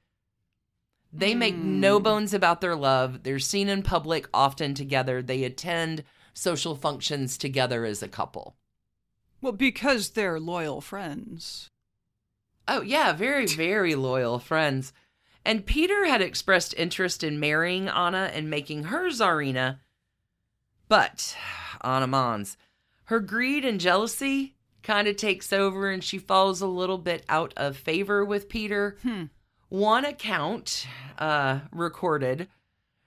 They 1.13 1.35
make 1.35 1.57
no 1.57 1.97
Hmm. 1.99 2.05
bones 2.05 2.35
about 2.35 2.61
their 2.61 2.77
love. 2.77 3.23
They're 3.25 3.39
seen 3.41 3.69
in 3.69 3.83
public 3.83 4.29
often 4.33 4.75
together. 4.75 5.23
They 5.23 5.43
attend 5.45 6.05
social 6.35 6.77
functions 6.77 7.37
together 7.37 7.85
as 7.85 8.03
a 8.03 8.09
couple. 8.09 8.57
Well, 9.41 9.53
because 9.53 10.11
they're 10.11 10.39
loyal 10.39 10.81
friends. 10.81 11.71
Oh, 12.69 12.83
yeah, 12.83 13.13
very, 13.13 13.47
very 13.47 13.95
loyal 13.97 14.39
friends. 14.39 14.93
And 15.45 15.67
Peter 15.67 16.07
had 16.07 16.21
expressed 16.21 16.75
interest 16.77 17.25
in 17.25 17.41
marrying 17.41 17.89
Anna 17.89 18.31
and 18.33 18.51
making 18.51 18.85
her 18.85 19.09
Tsarina. 19.09 19.79
But 20.89 21.37
Anna 21.83 22.07
Mons, 22.07 22.57
her 23.05 23.21
greed 23.21 23.65
and 23.65 23.81
jealousy 23.81 24.55
kind 24.83 25.09
of 25.09 25.17
takes 25.17 25.53
over 25.53 25.91
and 25.91 26.03
she 26.03 26.19
falls 26.19 26.61
a 26.61 26.67
little 26.67 26.99
bit 26.99 27.25
out 27.29 27.53
of 27.57 27.77
favor 27.77 28.25
with 28.25 28.49
Peter. 28.49 28.97
Hmm. 29.03 29.25
One 29.69 30.05
account 30.05 30.87
uh, 31.19 31.61
recorded 31.71 32.49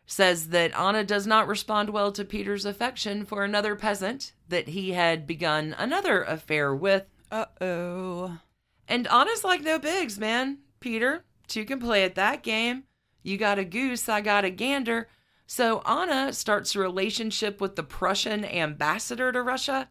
says 0.05 0.49
that 0.49 0.77
Anna 0.77 1.03
does 1.03 1.25
not 1.25 1.47
respond 1.47 1.89
well 1.89 2.11
to 2.11 2.23
Peter's 2.23 2.65
affection 2.65 3.25
for 3.25 3.43
another 3.43 3.75
peasant 3.75 4.33
that 4.49 4.69
he 4.69 4.91
had 4.91 5.27
begun 5.27 5.75
another 5.77 6.23
affair 6.23 6.73
with. 6.73 7.05
Uh 7.31 7.45
oh. 7.61 8.39
And 8.87 9.07
Anna's 9.07 9.43
like, 9.43 9.61
no 9.61 9.79
bigs, 9.79 10.19
man. 10.19 10.59
Peter, 10.79 11.23
two 11.47 11.65
can 11.65 11.79
play 11.79 12.03
at 12.03 12.15
that 12.15 12.43
game. 12.43 12.83
You 13.21 13.37
got 13.37 13.59
a 13.59 13.65
goose, 13.65 14.09
I 14.09 14.21
got 14.21 14.45
a 14.45 14.49
gander. 14.49 15.07
So 15.45 15.81
Anna 15.81 16.33
starts 16.33 16.75
a 16.75 16.79
relationship 16.79 17.61
with 17.61 17.75
the 17.75 17.83
Prussian 17.83 18.43
ambassador 18.45 19.31
to 19.31 19.41
Russia 19.41 19.89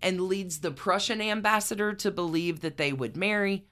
and 0.00 0.22
leads 0.22 0.60
the 0.60 0.70
Prussian 0.70 1.20
ambassador 1.20 1.92
to 1.94 2.10
believe 2.10 2.60
that 2.60 2.76
they 2.76 2.92
would 2.92 3.16
marry. 3.16 3.66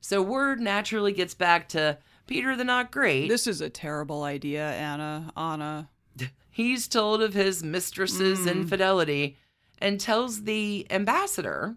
So 0.00 0.20
word 0.22 0.60
naturally 0.60 1.12
gets 1.12 1.34
back 1.34 1.68
to 1.70 1.98
Peter 2.26 2.56
the 2.56 2.64
Not 2.64 2.90
Great. 2.90 3.28
This 3.28 3.46
is 3.46 3.60
a 3.60 3.70
terrible 3.70 4.22
idea, 4.22 4.70
Anna. 4.72 5.32
Anna. 5.36 5.88
He's 6.50 6.86
told 6.88 7.22
of 7.22 7.34
his 7.34 7.62
mistress's 7.62 8.40
Mm. 8.40 8.50
infidelity 8.52 9.36
and 9.78 9.98
tells 10.00 10.42
the 10.44 10.86
ambassador, 10.90 11.76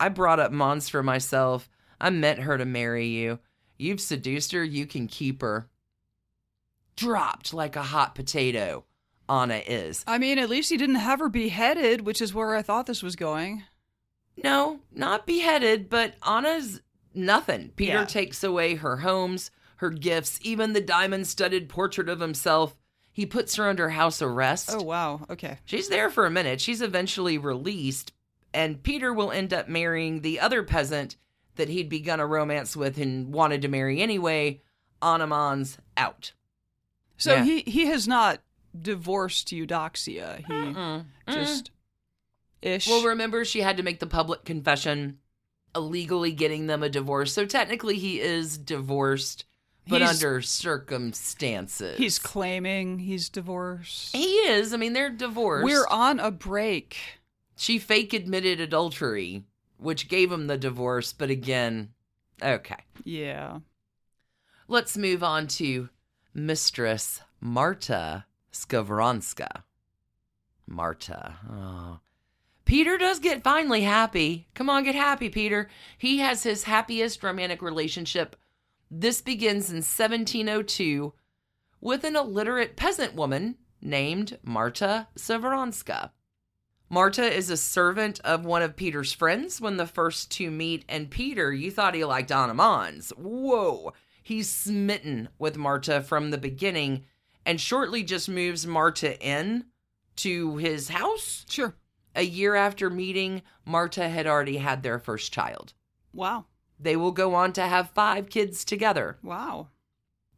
I 0.00 0.08
brought 0.08 0.40
up 0.40 0.50
Mons 0.52 0.88
for 0.88 1.02
myself. 1.02 1.70
I 2.00 2.10
meant 2.10 2.40
her 2.40 2.58
to 2.58 2.64
marry 2.64 3.06
you. 3.06 3.38
You've 3.82 4.00
seduced 4.00 4.52
her, 4.52 4.62
you 4.64 4.86
can 4.86 5.06
keep 5.08 5.42
her. 5.42 5.68
dropped 6.96 7.52
like 7.54 7.74
a 7.76 7.82
hot 7.82 8.14
potato. 8.14 8.84
Anna 9.28 9.62
is. 9.66 10.04
I 10.06 10.18
mean, 10.18 10.38
at 10.38 10.50
least 10.50 10.70
he 10.70 10.76
didn't 10.76 10.96
have 10.96 11.20
her 11.20 11.28
beheaded, 11.28 12.02
which 12.02 12.20
is 12.20 12.34
where 12.34 12.54
I 12.54 12.62
thought 12.62 12.86
this 12.86 13.02
was 13.02 13.16
going. 13.16 13.62
No, 14.42 14.80
not 14.92 15.26
beheaded, 15.26 15.88
but 15.88 16.14
Anna's 16.26 16.80
nothing. 17.14 17.70
Peter 17.76 17.92
Yeah. 18.00 18.04
takes 18.04 18.44
away 18.44 18.74
her 18.76 18.98
homes, 18.98 19.50
her 19.76 19.90
gifts, 19.90 20.38
even 20.42 20.72
the 20.74 20.80
diamond 20.80 21.26
studded 21.26 21.68
portrait 21.68 22.08
of 22.08 22.20
himself. 22.20 22.76
He 23.10 23.26
puts 23.26 23.56
her 23.56 23.68
under 23.68 23.90
house 23.90 24.20
arrest. 24.22 24.70
Oh, 24.72 24.82
wow. 24.82 25.26
Okay. 25.30 25.58
She's 25.64 25.88
there 25.88 26.10
for 26.10 26.24
a 26.26 26.30
minute. 26.30 26.60
She's 26.60 26.82
eventually 26.82 27.36
released, 27.38 28.12
and 28.54 28.82
Peter 28.82 29.12
will 29.12 29.32
end 29.32 29.52
up 29.52 29.68
marrying 29.68 30.20
the 30.20 30.40
other 30.40 30.62
peasant 30.62 31.16
that 31.56 31.68
he'd 31.68 31.88
begun 31.88 32.20
a 32.20 32.26
romance 32.26 32.76
with 32.76 32.98
and 32.98 33.32
wanted 33.32 33.62
to 33.62 33.68
marry 33.68 34.00
anyway. 34.00 34.60
Anna 35.02 35.26
Mons 35.26 35.78
out. 35.96 36.32
So 37.16 37.34
Yeah. 37.34 37.44
he, 37.44 37.60
he 37.62 37.86
has 37.86 38.06
not 38.08 38.40
divorced 38.80 39.48
Eudoxia. 39.48 40.38
He 40.38 40.44
Mm-mm. 40.52 41.04
just 41.28 41.70
ish. 42.62 42.86
Well, 42.88 43.04
remember, 43.04 43.44
she 43.44 43.60
had 43.60 43.76
to 43.76 43.82
make 43.82 44.00
the 44.00 44.06
public 44.06 44.44
confession, 44.44 45.18
illegally 45.74 46.32
getting 46.32 46.66
them 46.68 46.82
a 46.82 46.88
divorce. 46.88 47.32
So 47.32 47.44
technically, 47.46 47.98
he 47.98 48.20
is 48.20 48.56
divorced, 48.58 49.44
but 49.88 50.00
He's- 50.00 50.14
under 50.22 50.40
circumstances. 51.02 51.98
he's 51.98 52.18
claiming 52.18 52.98
he's 53.00 53.28
divorced. 53.28 54.14
He 54.14 54.24
is. 54.48 54.72
I 54.72 54.76
mean, 54.76 54.92
they're 54.92 55.10
divorced. 55.10 55.64
We're 55.64 55.86
on 55.88 56.20
a 56.20 56.30
break. 56.30 56.96
She 57.56 57.78
fake 57.78 58.12
admitted 58.12 58.60
adultery, 58.60 59.44
which 59.82 60.08
gave 60.08 60.30
him 60.30 60.46
the 60.46 60.58
divorce. 60.58 61.12
But 61.12 61.30
again, 61.30 61.90
okay. 62.42 62.84
Yeah. 63.04 63.58
Let's 64.68 64.96
move 64.96 65.22
on 65.22 65.48
to 65.48 65.88
Mistress 66.34 67.20
Marta 67.40 68.24
Skavronska. 68.52 69.64
Marta. 70.66 71.36
Oh. 71.50 72.00
Peter 72.64 72.96
does 72.96 73.18
get 73.18 73.42
finally 73.42 73.82
happy. 73.82 74.48
Come 74.54 74.70
on, 74.70 74.84
get 74.84 74.94
happy, 74.94 75.28
Peter. 75.28 75.68
He 75.98 76.18
has 76.18 76.42
his 76.44 76.64
happiest 76.64 77.22
romantic 77.22 77.60
relationship. 77.60 78.36
This 78.90 79.20
begins 79.20 79.68
in 79.68 79.76
1702 79.76 81.12
with 81.80 82.04
an 82.04 82.16
illiterate 82.16 82.76
peasant 82.76 83.14
woman 83.14 83.56
named 83.80 84.38
Marta 84.42 85.08
Skavronska. 85.16 86.10
Marta 86.92 87.24
is 87.24 87.48
a 87.48 87.56
servant 87.56 88.20
of 88.20 88.44
one 88.44 88.60
of 88.60 88.76
Peter's 88.76 89.14
friends 89.14 89.62
when 89.62 89.78
the 89.78 89.86
first 89.86 90.30
two 90.30 90.50
meet, 90.50 90.84
and 90.90 91.10
Peter, 91.10 91.50
you 91.50 91.70
thought 91.70 91.94
he 91.94 92.04
liked 92.04 92.30
Anna 92.30 92.52
Mons. 92.52 93.14
Whoa. 93.16 93.94
He's 94.22 94.50
smitten 94.50 95.30
with 95.38 95.56
Marta 95.56 96.02
from 96.02 96.30
the 96.30 96.36
beginning 96.36 97.06
and 97.46 97.58
shortly 97.58 98.02
just 98.02 98.28
moves 98.28 98.66
Marta 98.66 99.18
in 99.26 99.64
to 100.16 100.58
his 100.58 100.90
house. 100.90 101.46
Sure. 101.48 101.74
A 102.14 102.24
year 102.24 102.56
after 102.56 102.90
meeting, 102.90 103.40
Marta 103.64 104.10
had 104.10 104.26
already 104.26 104.58
had 104.58 104.82
their 104.82 104.98
first 104.98 105.32
child. 105.32 105.72
Wow. 106.12 106.44
They 106.78 106.96
will 106.96 107.12
go 107.12 107.34
on 107.34 107.54
to 107.54 107.62
have 107.62 107.88
five 107.92 108.28
kids 108.28 108.66
together. 108.66 109.16
Wow. 109.22 109.68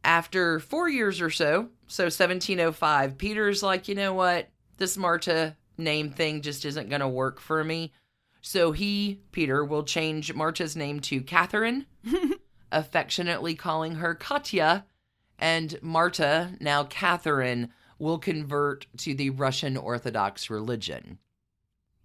After 0.05 0.61
four 0.61 0.87
years 0.87 1.19
or 1.19 1.29
so, 1.29 1.67
so 1.87 2.05
1705, 2.05 3.17
Peter's 3.17 3.61
like, 3.61 3.89
you 3.89 3.95
know 3.95 4.13
what? 4.13 4.47
This 4.77 4.95
Marta 4.95 5.57
name 5.77 6.09
thing 6.09 6.41
just 6.41 6.65
isn't 6.65 6.89
going 6.89 7.01
to 7.01 7.07
work 7.07 7.39
for 7.39 7.63
me. 7.63 7.91
So 8.41 8.71
he, 8.71 9.21
Peter, 9.31 9.65
will 9.65 9.83
change 9.83 10.33
Marta's 10.33 10.75
name 10.75 10.99
to 11.01 11.21
Catherine, 11.21 11.87
affectionately 12.71 13.55
calling 13.55 13.95
her 13.95 14.13
Katya. 14.13 14.85
And 15.39 15.77
Marta, 15.81 16.51
now 16.59 16.83
Catherine, 16.83 17.71
will 17.97 18.19
convert 18.19 18.87
to 18.97 19.15
the 19.15 19.31
Russian 19.31 19.77
Orthodox 19.77 20.49
religion. 20.49 21.17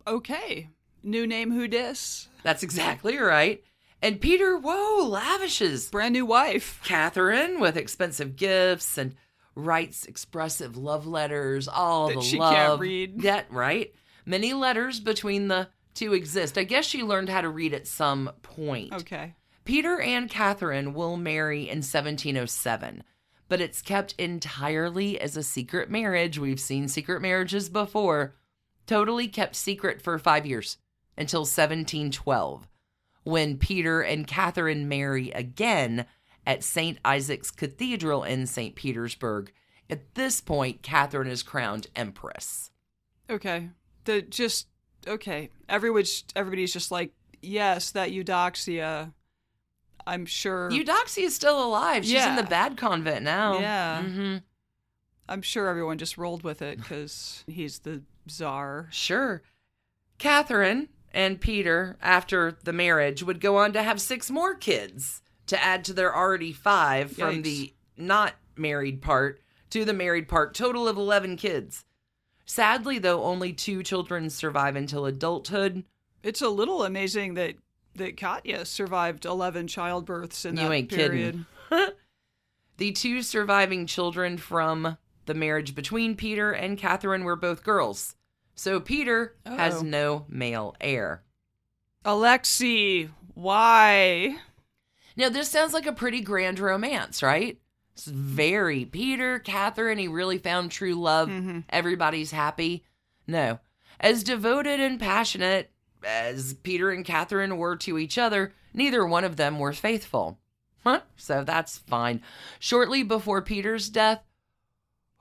Okay. 0.07 0.71
New 1.03 1.27
name 1.27 1.51
who 1.51 1.69
dis? 1.69 2.29
That's 2.43 2.63
exactly 2.63 3.19
right. 3.19 3.63
And 4.03 4.21
Peter, 4.21 4.57
whoa, 4.57 5.07
lavishes 5.07 5.91
Brand 5.91 6.15
new 6.15 6.25
wife. 6.25 6.81
Catherine 6.85 7.61
with 7.61 7.77
expensive 7.77 8.37
gifts 8.37 8.97
and 8.97 9.15
writes 9.55 10.05
expressive 10.07 10.77
love 10.77 11.07
letters, 11.07 11.69
all 11.69 12.09
That 12.09 12.17
the 12.17 12.23
she 12.23 12.39
love. 12.39 12.55
can't 12.55 12.81
read. 12.81 13.23
That 13.23 13.51
right. 13.53 13.93
Many 14.27 14.53
letters 14.55 15.01
between 15.01 15.49
the 15.49 15.69
two 15.95 16.13
exist. 16.15 16.57
I 16.57 16.65
guess 16.65 16.85
she 16.87 17.03
learned 17.03 17.29
how 17.29 17.41
to 17.41 17.49
read 17.49 17.75
at 17.75 17.87
some 17.87 18.31
point. 18.43 18.93
Okay. 18.93 19.35
Peter 19.65 20.01
and 20.01 20.31
Catherine 20.31 20.95
will 20.95 21.17
marry 21.17 21.63
in 21.63 21.79
1707, 21.79 23.03
but 23.49 23.61
it's 23.61 23.83
kept 23.83 24.15
entirely 24.19 25.21
as 25.21 25.37
a 25.37 25.43
secret 25.43 25.91
marriage. 25.91 26.39
We've 26.39 26.61
seen 26.61 26.89
secret 26.89 27.21
marriages 27.21 27.69
before. 27.69 28.35
Totally 28.87 29.29
kept 29.29 29.55
secret 29.57 30.01
for 30.03 30.19
five 30.19 30.47
years 30.47 30.79
until 31.17 31.41
1712, 31.43 32.67
when 33.25 33.59
Peter 33.59 34.01
and 34.01 34.27
Catherine 34.27 34.89
marry 34.89 35.31
again 35.31 36.07
at 36.47 36.65
St. 36.65 36.99
Isaac's 37.05 37.51
Cathedral 37.51 38.25
in 38.25 38.47
St. 38.47 38.75
Petersburg. 38.75 39.53
At 39.89 40.15
this 40.15 40.41
point, 40.41 40.83
Catherine 40.83 41.29
is 41.29 41.43
crowned 41.43 41.89
empress. 41.97 42.71
Okay. 43.29 43.71
The 44.05 44.23
just 44.23 44.69
okay. 45.07 45.51
Everyone's 45.69 46.25
everybody's 46.37 46.73
just 46.73 46.91
like, 46.91 47.13
yes, 47.43 47.91
that 47.93 48.11
Eudoxia. 48.11 49.13
I'm 50.07 50.27
sure. 50.27 50.71
Eudoxia 50.71 51.25
is 51.25 51.35
still 51.35 51.63
alive. 51.63 52.05
She's 52.05 52.25
in 52.25 52.37
the 52.37 52.43
bad 52.43 52.77
convent 52.77 53.25
now. 53.25 53.59
Yeah. 53.59 54.03
Mm-hmm. 54.03 54.37
I'm 55.29 55.43
sure 55.43 55.69
everyone 55.69 55.99
just 55.99 56.19
rolled 56.19 56.43
with 56.43 56.63
it 56.63 56.79
because 56.79 57.45
he's 57.47 57.81
the 57.81 58.03
czar. 58.29 58.89
Sure. 58.91 59.43
Catherine 60.19 60.89
and 61.13 61.41
Peter, 61.41 61.97
after 62.03 62.59
the 62.65 62.73
marriage, 62.73 63.23
would 63.23 63.41
go 63.41 63.57
on 63.57 63.73
to 63.73 63.83
have 63.83 64.01
six 64.01 64.31
more 64.31 64.55
kids 64.55 65.23
to 65.51 65.63
add 65.63 65.85
to 65.85 65.93
their 65.93 66.17
already 66.17 66.53
five 66.53 67.13
from 67.13 67.37
Yikes. 67.37 67.43
the 67.43 67.75
not 67.97 68.35
married 68.57 69.03
part 69.03 69.41
to 69.71 69.85
the 69.85 69.93
married 69.93 70.29
part, 70.29 70.55
total 70.55 70.89
of 70.89 70.97
11 70.97 71.37
kids. 71.37 71.85
Sadly, 72.45 72.99
though, 72.99 73.23
only 73.23 73.53
two 73.53 73.83
children 73.83 74.31
survive 74.31 74.75
until 74.75 75.07
adulthood. 75.07 75.85
It's 76.23 76.43
a 76.43 76.49
little 76.49 76.85
amazing 76.85 77.35
that 77.35 77.55
that 77.97 78.17
Katya 78.17 78.65
survived 78.65 79.25
11 79.25 79.67
childbirths 79.67 80.45
in 80.45 80.57
You 80.57 80.63
that 80.63 80.73
ain't 80.73 80.89
kidding. 80.89 81.47
period. 81.71 81.95
The 82.77 82.93
two 82.93 83.21
surviving 83.21 83.85
children 83.85 84.39
from 84.39 84.97
the 85.27 85.35
marriage 85.35 85.75
between 85.75 86.17
Peter 86.17 86.51
and 86.51 86.79
Catherine 86.79 87.25
were 87.25 87.37
both 87.37 87.63
girls. 87.63 88.17
So 88.55 88.81
Peter 88.81 89.37
has 89.45 89.81
oh. 89.81 89.83
no 89.83 90.25
male 90.31 90.75
heir. 90.81 91.23
Alexei, 92.07 93.11
why? 93.35 94.39
Now, 95.21 95.29
this 95.29 95.51
sounds 95.51 95.75
like 95.75 95.85
a 95.87 95.93
pretty 95.93 96.23
grand 96.23 96.59
romance, 96.59 97.23
right? 97.23 97.59
It's 97.93 98.07
very 98.07 98.87
Peter, 98.87 99.39
Catherine, 99.39 99.99
he 99.99 100.09
really 100.09 100.39
found 100.39 100.71
true 100.71 100.95
love. 100.95 101.29
Mhm. 101.29 101.65
Everybody's 101.69 102.31
happy. 102.31 102.87
No. 103.27 103.61
As 104.01 104.25
devoted 104.25 104.81
and 104.81 104.99
passionate 104.99 105.73
as 106.03 106.55
Peter 106.55 106.91
and 106.91 107.05
Catherine 107.05 107.59
were 107.59 107.77
to 107.77 107.99
each 107.99 108.17
other, 108.17 108.55
neither 108.73 109.05
one 109.05 109.25
of 109.25 109.37
them 109.37 109.59
were 109.59 109.75
faithful. 109.75 110.41
Huh? 110.85 111.03
So 111.19 111.45
that's 111.45 111.77
fine. 111.77 112.23
Shortly 112.59 113.03
before 113.03 113.43
Peter's 113.43 113.91
death, 113.91 114.23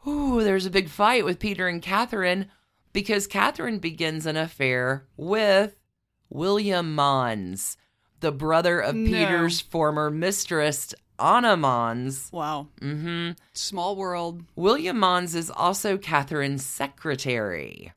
ooh, 0.07 0.41
there's 0.41 0.65
a 0.65 0.69
big 0.71 0.87
fight 0.87 1.25
with 1.25 1.39
Peter 1.39 1.67
and 1.67 1.81
Catherine 1.81 2.49
because 2.93 3.27
Catherine 3.27 3.79
begins 3.79 4.25
an 4.25 4.37
affair 4.37 5.05
with 5.17 5.75
William 6.29 6.95
Mons, 6.95 7.75
the 8.19 8.31
brother 8.31 8.79
of 8.79 8.95
No. 8.95 9.09
Peter's 9.09 9.59
former 9.59 10.09
mistress, 10.09 10.93
Anna 11.19 11.57
Mons. 11.57 12.29
Wow. 12.31 12.67
hmm 12.79 13.31
Small 13.53 13.95
world. 13.95 14.43
William 14.55 14.99
Mons 14.99 15.35
is 15.35 15.49
also 15.49 15.97
Catherine's 15.97 16.65
secretary. 16.65 17.93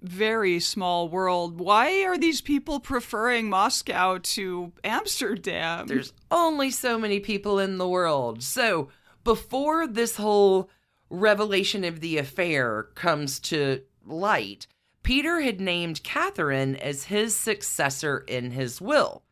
Very 0.00 0.60
small 0.60 1.08
world. 1.08 1.58
Why 1.58 2.04
are 2.04 2.16
these 2.16 2.40
people 2.40 2.78
preferring 2.78 3.48
Moscow 3.50 4.18
to 4.22 4.72
Amsterdam? 4.84 5.88
There's 5.88 6.12
only 6.30 6.70
so 6.70 6.98
many 6.98 7.18
people 7.18 7.58
in 7.58 7.78
the 7.78 7.88
world. 7.88 8.42
So, 8.44 8.90
before 9.24 9.86
this 9.88 10.16
whole 10.16 10.70
revelation 11.10 11.82
of 11.82 12.00
the 12.00 12.16
affair 12.18 12.84
comes 12.94 13.40
to 13.40 13.82
light, 14.06 14.68
Peter 15.02 15.40
had 15.40 15.60
named 15.60 16.02
Catherine 16.04 16.76
as 16.76 17.04
his 17.04 17.34
successor 17.34 18.18
in 18.28 18.52
his 18.52 18.80
will. 18.80 19.24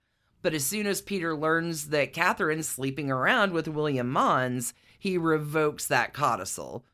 But 0.46 0.54
as 0.54 0.64
soon 0.64 0.86
as 0.86 1.02
Peter 1.02 1.36
learns 1.36 1.88
that 1.88 2.12
Catherine's 2.12 2.68
sleeping 2.68 3.10
around 3.10 3.50
with 3.50 3.66
William 3.66 4.08
Mons, 4.08 4.74
he 4.96 5.18
revokes 5.18 5.88
that 5.88 6.14
codicil. 6.14 6.84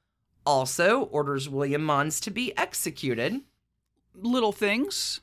Also, 0.46 1.02
orders 1.02 1.50
William 1.50 1.84
Mons 1.84 2.18
to 2.20 2.30
be 2.30 2.56
executed. 2.56 3.42
Little 4.14 4.52
things. 4.52 5.20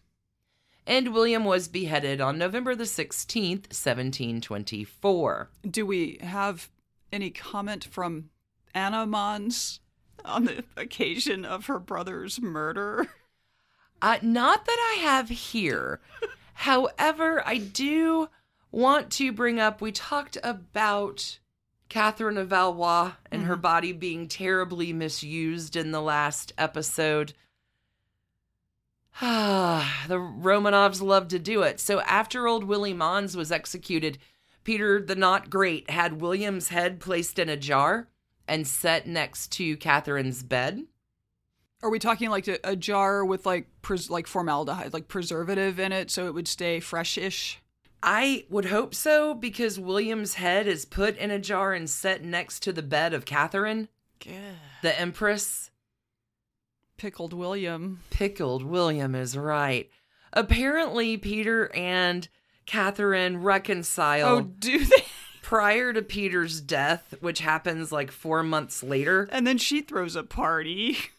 and 0.86 1.12
William 1.12 1.44
was 1.44 1.68
beheaded 1.68 2.22
on 2.22 2.38
November 2.38 2.76
the 2.76 2.84
16th, 2.84 3.74
1724. 3.74 5.50
Do 5.68 5.88
we 5.88 6.20
have 6.22 6.70
any 7.12 7.32
comment 7.32 7.84
from 7.84 8.30
Anna 8.76 9.08
Mons 9.08 9.80
on 10.24 10.46
the 10.46 10.64
occasion 10.78 11.46
of 11.46 11.66
her 11.66 11.80
brother's 11.80 12.40
murder? 12.40 13.08
Uh, 14.04 14.20
not 14.22 14.66
that 14.66 14.96
I 14.96 15.02
have 15.02 15.30
here. 15.30 16.00
However, 16.60 17.42
I 17.48 17.58
do 17.58 18.28
want 18.70 19.12
to 19.14 19.32
bring 19.32 19.62
up 19.62 19.80
we 19.80 19.94
talked 19.94 20.38
about 20.44 21.40
Catherine 21.88 22.38
of 22.38 22.50
Valois 22.50 23.14
and 23.32 23.44
her 23.44 23.56
body 23.56 23.94
being 23.94 24.28
terribly 24.28 24.92
misused 24.92 25.78
in 25.78 25.92
the 25.92 26.02
last 26.02 26.52
episode. 26.58 27.32
Ah, 29.22 30.04
the 30.10 30.18
Romanovs 30.18 31.02
love 31.02 31.30
to 31.30 31.40
do 31.40 31.62
it. 31.62 31.80
So 31.80 32.02
after 32.02 32.46
old 32.46 32.66
Willie 32.66 32.94
Mons 32.94 33.38
was 33.38 33.54
executed, 33.54 34.18
Peter 34.66 35.02
the 35.02 35.16
Not 35.16 35.50
Great 35.50 35.90
had 35.90 36.20
William's 36.20 36.68
head 36.68 37.00
placed 37.00 37.40
in 37.40 37.48
a 37.48 37.56
jar 37.56 38.10
and 38.50 38.68
set 38.68 39.08
next 39.08 39.54
to 39.54 39.78
Catherine's 39.78 40.44
bed. 40.44 40.88
Are 41.82 41.90
we 41.90 42.00
talking 42.00 42.30
like 42.30 42.50
a, 42.50 42.60
a 42.66 42.76
jar 42.76 43.24
with 43.24 43.46
like 43.46 43.69
pres- 43.90 44.10
like 44.12 44.28
formaldehyde, 44.28 44.94
like 44.94 45.08
preservative 45.08 45.80
in 45.80 45.92
it, 45.92 46.12
so 46.12 46.28
it 46.28 46.34
would 46.36 46.48
stay 46.48 46.80
fresh-ish? 46.80 47.60
I 48.04 48.46
would 48.48 48.66
hope 48.66 48.94
so 48.94 49.34
because 49.34 49.80
William's 49.80 50.36
head 50.36 50.68
is 50.68 50.86
put 50.86 51.18
in 51.18 51.32
a 51.32 51.40
jar 51.40 51.74
and 51.74 51.90
set 51.90 52.24
next 52.24 52.60
to 52.64 52.72
the 52.72 52.84
bed 52.84 53.16
of 53.16 53.26
Catherine, 53.26 53.90
the 54.84 55.00
Empress. 55.00 55.72
Pickled 56.98 57.34
William. 57.34 58.02
Pickled 58.12 58.64
William 58.64 59.16
is 59.16 59.36
right. 59.36 59.90
Apparently, 60.34 61.18
Peter 61.18 61.74
and 61.76 62.28
Catherine 62.68 63.38
Oh, 63.38 63.40
reconciled 63.40 64.60
do 64.60 64.86
they? 64.86 65.04
prior 65.42 65.94
to 65.94 66.04
Peter's 66.04 66.62
death, 66.62 67.16
which 67.22 67.40
happens 67.40 67.92
like 67.92 68.12
four 68.12 68.44
months 68.44 68.84
later. 68.84 69.28
And 69.32 69.48
then 69.48 69.58
she 69.58 69.82
throws 69.82 70.16
a 70.16 70.22
party. 70.22 70.96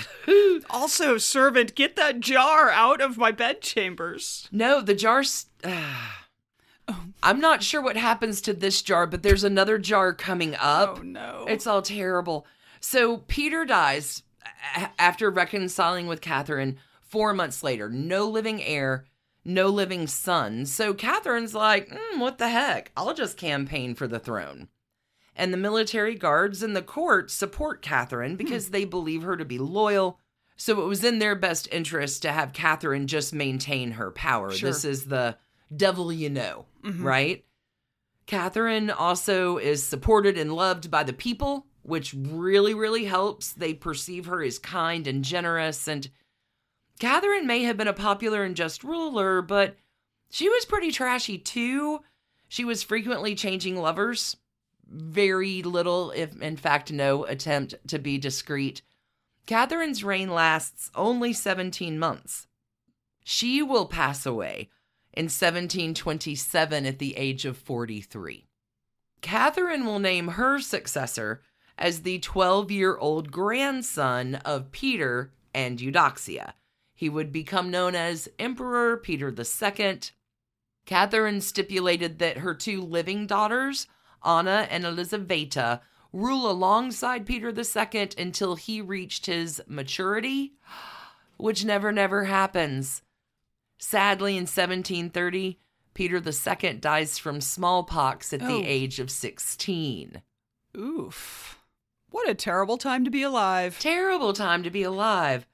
also, 0.70 1.18
servant, 1.18 1.74
get 1.74 1.96
that 1.96 2.20
jar 2.20 2.70
out 2.70 3.00
of 3.00 3.18
my 3.18 3.30
bedchambers. 3.30 4.48
No, 4.50 4.80
the 4.80 4.94
jar's. 4.94 5.46
I'm 7.22 7.40
not 7.40 7.62
sure 7.62 7.80
what 7.80 7.96
happens 7.96 8.40
to 8.42 8.52
this 8.52 8.82
jar, 8.82 9.06
but 9.06 9.22
there's 9.22 9.44
another 9.44 9.78
jar 9.78 10.12
coming 10.12 10.56
up. 10.58 10.98
Oh 10.98 11.02
no. 11.02 11.46
It's 11.48 11.66
all 11.66 11.82
terrible. 11.82 12.46
So 12.80 13.18
Peter 13.28 13.64
dies 13.64 14.24
a- 14.76 14.90
after 14.98 15.30
reconciling 15.30 16.06
with 16.08 16.20
Catherine 16.20 16.78
four 17.00 17.32
months 17.32 17.62
later. 17.62 17.88
No 17.88 18.26
living 18.28 18.62
heir, 18.62 19.04
no 19.44 19.68
living 19.68 20.06
son. 20.08 20.66
So 20.66 20.92
Catherine's 20.92 21.54
like, 21.54 21.88
mm, 21.90 22.18
what 22.18 22.38
the 22.38 22.48
heck? 22.48 22.90
I'll 22.96 23.14
just 23.14 23.36
campaign 23.36 23.94
for 23.94 24.08
the 24.08 24.18
throne. 24.18 24.68
And 25.34 25.52
the 25.52 25.58
military 25.58 26.14
guards 26.14 26.62
and 26.62 26.76
the 26.76 26.82
court 26.82 27.30
support 27.30 27.82
Catherine 27.82 28.32
hmm. 28.32 28.36
because 28.36 28.68
they 28.68 28.84
believe 28.84 29.22
her 29.22 29.36
to 29.36 29.44
be 29.44 29.58
loyal. 29.58 30.18
So 30.56 30.82
it 30.82 30.86
was 30.86 31.02
in 31.02 31.18
their 31.18 31.34
best 31.34 31.68
interest 31.72 32.22
to 32.22 32.32
have 32.32 32.52
Catherine 32.52 33.06
just 33.06 33.32
maintain 33.32 33.92
her 33.92 34.10
power. 34.10 34.52
Sure. 34.52 34.70
This 34.70 34.84
is 34.84 35.06
the 35.06 35.36
devil 35.74 36.12
you 36.12 36.30
know, 36.30 36.66
mm-hmm. 36.84 37.02
right? 37.02 37.44
Catherine 38.26 38.90
also 38.90 39.56
is 39.56 39.82
supported 39.82 40.38
and 40.38 40.52
loved 40.52 40.90
by 40.90 41.02
the 41.02 41.12
people, 41.12 41.66
which 41.82 42.14
really, 42.14 42.74
really 42.74 43.04
helps. 43.04 43.52
They 43.52 43.74
perceive 43.74 44.26
her 44.26 44.42
as 44.42 44.58
kind 44.58 45.06
and 45.06 45.24
generous. 45.24 45.88
And 45.88 46.08
Catherine 47.00 47.46
may 47.46 47.62
have 47.64 47.76
been 47.76 47.88
a 47.88 47.92
popular 47.92 48.44
and 48.44 48.54
just 48.54 48.84
ruler, 48.84 49.42
but 49.42 49.76
she 50.30 50.48
was 50.48 50.64
pretty 50.64 50.92
trashy 50.92 51.38
too. 51.38 52.00
She 52.48 52.64
was 52.64 52.82
frequently 52.82 53.34
changing 53.34 53.76
lovers. 53.76 54.36
Very 54.92 55.62
little, 55.62 56.10
if 56.10 56.40
in 56.40 56.56
fact 56.56 56.92
no, 56.92 57.24
attempt 57.24 57.74
to 57.88 57.98
be 57.98 58.18
discreet. 58.18 58.82
Catherine's 59.46 60.04
reign 60.04 60.30
lasts 60.30 60.90
only 60.94 61.32
17 61.32 61.98
months. 61.98 62.46
She 63.24 63.62
will 63.62 63.86
pass 63.86 64.26
away 64.26 64.68
in 65.12 65.24
1727 65.24 66.86
at 66.86 66.98
the 66.98 67.16
age 67.16 67.44
of 67.44 67.56
43. 67.56 68.46
Catherine 69.20 69.86
will 69.86 69.98
name 69.98 70.28
her 70.28 70.60
successor 70.60 71.42
as 71.78 72.02
the 72.02 72.18
12 72.18 72.70
year 72.70 72.96
old 72.96 73.32
grandson 73.32 74.36
of 74.36 74.72
Peter 74.72 75.32
and 75.54 75.80
Eudoxia. 75.80 76.54
He 76.94 77.08
would 77.08 77.32
become 77.32 77.70
known 77.70 77.94
as 77.94 78.28
Emperor 78.38 78.96
Peter 78.96 79.34
II. 79.34 80.00
Catherine 80.84 81.40
stipulated 81.40 82.18
that 82.18 82.38
her 82.38 82.54
two 82.54 82.82
living 82.82 83.26
daughters, 83.26 83.86
Anna 84.24 84.66
and 84.70 84.84
Elizaveta, 84.84 85.80
rule 86.12 86.50
alongside 86.50 87.26
Peter 87.26 87.48
II 87.50 88.10
until 88.18 88.56
he 88.56 88.80
reached 88.80 89.26
his 89.26 89.62
maturity, 89.66 90.52
which 91.38 91.64
never, 91.64 91.90
never 91.92 92.24
happens. 92.24 93.02
Sadly, 93.78 94.32
in 94.36 94.42
1730, 94.42 95.58
Peter 95.94 96.16
II 96.16 96.74
dies 96.74 97.18
from 97.18 97.40
smallpox 97.40 98.32
at 98.32 98.42
Oh. 98.42 98.46
the 98.46 98.66
age 98.66 98.98
of 99.00 99.10
16. 99.10 100.22
Oof. 100.76 101.58
What 102.10 102.28
a 102.28 102.34
terrible 102.34 102.78
time 102.78 103.04
to 103.04 103.10
be 103.10 103.22
alive. 103.22 103.78
Terrible 103.78 104.32
time 104.32 104.62
to 104.62 104.70
be 104.70 104.82
alive. 104.82 105.46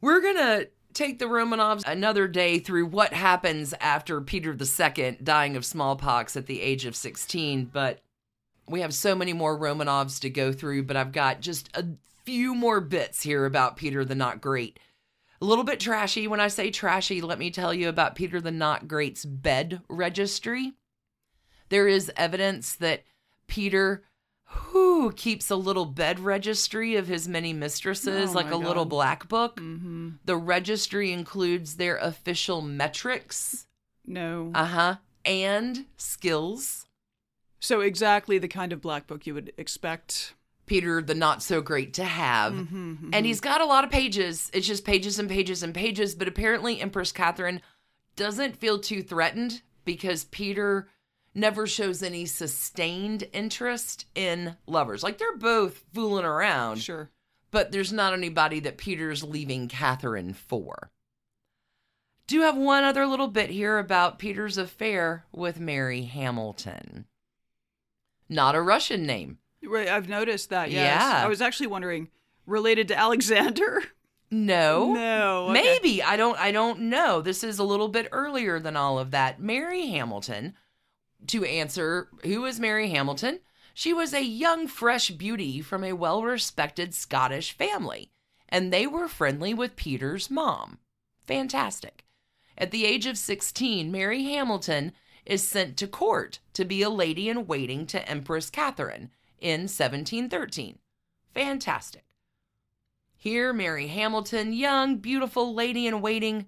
We're 0.00 0.20
going 0.20 0.36
to 0.36 0.68
take 0.96 1.18
the 1.18 1.26
Romanovs 1.26 1.82
another 1.86 2.26
day 2.26 2.58
through 2.58 2.86
what 2.86 3.12
happens 3.12 3.74
after 3.80 4.20
Peter 4.20 4.56
II 4.58 5.18
dying 5.22 5.56
of 5.56 5.64
smallpox 5.64 6.36
at 6.36 6.46
the 6.46 6.62
age 6.62 6.86
of 6.86 6.96
16, 6.96 7.66
but 7.66 8.00
we 8.66 8.80
have 8.80 8.94
so 8.94 9.14
many 9.14 9.32
more 9.32 9.58
Romanovs 9.58 10.18
to 10.20 10.30
go 10.30 10.52
through, 10.52 10.84
but 10.84 10.96
I've 10.96 11.12
got 11.12 11.40
just 11.40 11.68
a 11.76 11.86
few 12.24 12.54
more 12.54 12.80
bits 12.80 13.22
here 13.22 13.44
about 13.44 13.76
Peter 13.76 14.04
the 14.04 14.14
Not 14.14 14.40
Great. 14.40 14.80
A 15.40 15.44
little 15.44 15.64
bit 15.64 15.78
trashy. 15.78 16.26
When 16.26 16.40
I 16.40 16.48
say 16.48 16.70
trashy, 16.70 17.20
let 17.20 17.38
me 17.38 17.50
tell 17.50 17.74
you 17.74 17.88
about 17.88 18.16
Peter 18.16 18.40
the 18.40 18.50
Not 18.50 18.88
Great's 18.88 19.24
bed 19.24 19.82
registry. 19.88 20.72
There 21.68 21.86
is 21.86 22.10
evidence 22.16 22.74
that 22.76 23.04
Peter 23.46 24.02
who 24.48 25.12
keeps 25.12 25.50
a 25.50 25.56
little 25.56 25.86
bed 25.86 26.20
registry 26.20 26.96
of 26.96 27.06
his 27.08 27.26
many 27.28 27.52
mistresses, 27.52 28.30
Oh 28.30 28.32
like 28.32 28.50
a 28.50 28.56
little 28.56 28.84
black 28.84 29.28
book. 29.28 29.56
Mm-hmm. 29.60 30.10
The 30.24 30.36
registry 30.36 31.12
includes 31.12 31.76
their 31.76 31.96
official 31.96 32.62
metrics, 32.62 33.66
No. 34.06 34.52
uh 34.54 34.64
huh, 34.66 34.96
and 35.24 35.86
skills. 35.96 36.86
so 37.58 37.80
exactly 37.80 38.38
the 38.38 38.48
kind 38.48 38.72
of 38.72 38.80
black 38.80 39.06
book 39.06 39.26
you 39.26 39.34
would 39.34 39.52
expect. 39.56 40.34
Peter, 40.66 41.00
the 41.00 41.14
not 41.14 41.42
so 41.44 41.60
great 41.60 41.94
to 41.94 42.02
have. 42.04 42.52
Mhm, 42.52 43.10
And 43.12 43.24
he's 43.24 43.40
got 43.40 43.60
a 43.60 43.64
lot 43.66 43.84
of 43.84 43.90
pages. 43.90 44.50
It's 44.52 44.66
just 44.66 44.84
pages 44.84 45.18
and 45.20 45.28
pages 45.28 45.62
and 45.62 45.72
pages. 45.72 46.14
But 46.16 46.26
apparently, 46.26 46.80
Empress 46.80 47.12
Catherine 47.12 47.60
doesn't 48.16 48.56
feel 48.56 48.80
too 48.80 49.00
threatened 49.02 49.62
because 49.84 50.24
Peter 50.24 50.88
never 51.36 51.66
shows 51.66 52.02
any 52.02 52.26
sustained 52.26 53.28
interest 53.32 54.06
in 54.14 54.56
lovers. 54.66 55.02
Like 55.02 55.18
they're 55.18 55.36
both 55.36 55.84
fooling 55.94 56.24
around, 56.24 56.78
Sure. 56.78 57.10
but 57.50 57.70
there's 57.70 57.92
not 57.92 58.12
anybody 58.14 58.58
that 58.60 58.78
Peter's 58.78 59.22
leaving 59.22 59.68
Catherine 59.68 60.32
for. 60.32 60.90
Do 62.26 62.40
have 62.40 62.56
one 62.56 62.82
other 62.82 63.06
little 63.06 63.28
bit 63.28 63.50
here 63.50 63.78
about 63.78 64.18
Peter's 64.18 64.58
affair 64.58 65.26
with 65.30 65.60
Mary 65.60 66.02
Hamilton. 66.02 67.04
Not 68.28 68.56
a 68.56 68.60
Russian 68.62 69.06
name. 69.06 69.38
Right, 69.64 69.88
I've 69.88 70.08
noticed 70.08 70.50
that. 70.50 70.70
Yes. 70.72 71.00
Yeah. 71.00 71.24
I 71.24 71.28
was 71.28 71.40
actually 71.40 71.68
wondering, 71.68 72.08
related 72.46 72.88
to 72.88 72.98
Alexander? 72.98 73.82
No. 74.28 74.92
No. 74.92 75.44
okay. 75.50 75.52
Maybe. 75.52 76.02
I 76.02 76.16
don't 76.16 76.36
I 76.38 76.50
don't 76.50 76.80
know. 76.80 77.20
This 77.20 77.44
is 77.44 77.60
a 77.60 77.64
little 77.64 77.86
bit 77.86 78.08
earlier 78.10 78.58
than 78.58 78.76
all 78.76 78.98
of 78.98 79.12
that. 79.12 79.40
Mary 79.40 79.86
Hamilton, 79.86 80.54
to 81.28 81.44
answer 81.44 82.08
who 82.22 82.44
is 82.44 82.60
Mary 82.60 82.90
Hamilton? 82.90 83.40
She 83.74 83.92
was 83.92 84.14
a 84.14 84.24
young 84.24 84.68
fresh 84.68 85.10
beauty 85.10 85.60
from 85.60 85.84
a 85.84 85.92
well-respected 85.92 86.94
Scottish 86.94 87.52
family, 87.52 88.10
and 88.48 88.72
they 88.72 88.86
were 88.86 89.08
friendly 89.08 89.52
with 89.52 89.76
Peter's 89.76 90.30
mom. 90.30 90.78
Fantastic. 91.24 92.04
At 92.56 92.70
the 92.70 92.86
age 92.86 93.04
of 93.06 93.18
16, 93.18 93.92
Mary 93.92 94.24
Hamilton 94.24 94.92
is 95.26 95.46
sent 95.46 95.76
to 95.76 95.86
court 95.86 96.38
to 96.54 96.64
be 96.64 96.80
a 96.80 96.88
lady 96.88 97.28
in 97.28 97.46
waiting 97.46 97.86
to 97.86 98.08
Empress 98.08 98.48
Catherine 98.48 99.10
in 99.40 99.62
1713. 99.62 100.78
Fantastic. 101.34 102.04
Here, 103.16 103.52
Mary 103.52 103.88
Hamilton, 103.88 104.52
young, 104.52 104.96
beautiful 104.98 105.52
lady 105.52 105.86
in 105.86 106.00
waiting, 106.00 106.46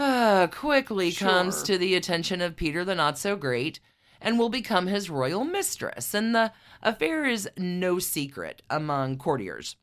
ah, 0.00 0.48
quickly 0.50 1.12
comes 1.12 1.62
to 1.62 1.78
the 1.78 1.94
attention 1.94 2.40
of 2.40 2.56
Peter 2.56 2.84
the 2.84 2.94
Not 2.94 3.18
So 3.18 3.36
Great 3.36 3.80
and 4.20 4.38
will 4.38 4.48
become 4.48 4.86
his 4.86 5.10
royal 5.10 5.44
mistress. 5.44 6.14
And 6.14 6.34
the 6.34 6.52
affair 6.82 7.24
is 7.26 7.48
no 7.56 7.98
secret 7.98 8.62
among 8.68 9.18
courtiers. 9.18 9.76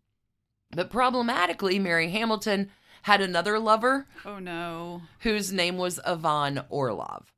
But 0.72 0.90
problematically, 0.90 1.80
Mary 1.80 2.10
Hamilton 2.10 2.70
had 3.04 3.22
another 3.22 3.58
lover 3.60 4.08
Oh 4.26 4.40
no. 4.40 5.04
whose 5.20 5.54
name 5.54 5.78
was 5.78 6.00
Ivan 6.00 6.64
Orlov. 6.70 7.32